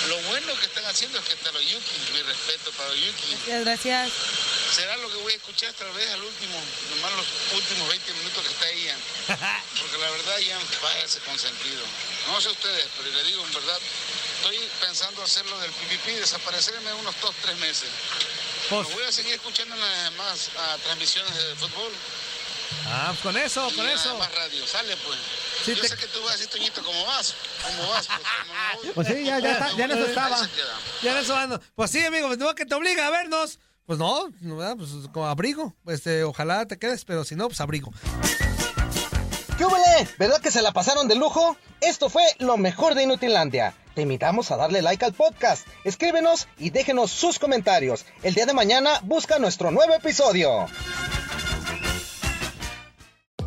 [0.08, 3.36] Lo bueno que están haciendo es que está lo Yuki, mi respeto para Yuki.
[3.46, 4.12] Gracias, gracias.
[4.78, 6.54] Será lo que voy a escuchar tal vez al último,
[6.94, 8.96] nomás los últimos 20 minutos que está ella.
[9.80, 11.82] Porque la verdad enfada ese consentido.
[12.28, 13.78] No sé ustedes, pero le digo en verdad,
[14.36, 17.88] estoy pensando hacerlo del PPP, desaparecerme unos dos, tres meses.
[18.70, 21.92] Pues- voy a seguir escuchando en las demás ah, transmisiones de fútbol.
[22.86, 24.16] Ah, pues con eso, y con eso.
[24.16, 25.18] Más radio, sale pues.
[25.64, 27.34] Sí, Yo te- sé que tú vas a decir, Toñito, ¿cómo vas?
[27.64, 28.06] ¿Cómo vas?
[28.06, 30.48] Pues, no Pues sí, ya, ya, está, ya en eso estaba.
[31.02, 31.60] Ya en eso ando.
[31.74, 33.58] Pues sí, amigo, pues no que te obliga a vernos.
[33.88, 34.28] Pues no,
[34.76, 35.72] pues como abrigo.
[35.86, 37.90] Este, ojalá te quedes, pero si no, pues abrigo.
[39.56, 40.06] ¿Qué hubole?
[40.18, 41.56] ¿Verdad que se la pasaron de lujo?
[41.80, 43.72] Esto fue lo mejor de Inutilandia.
[43.94, 48.04] Te invitamos a darle like al podcast, escríbenos y déjenos sus comentarios.
[48.22, 50.66] El día de mañana busca nuestro nuevo episodio.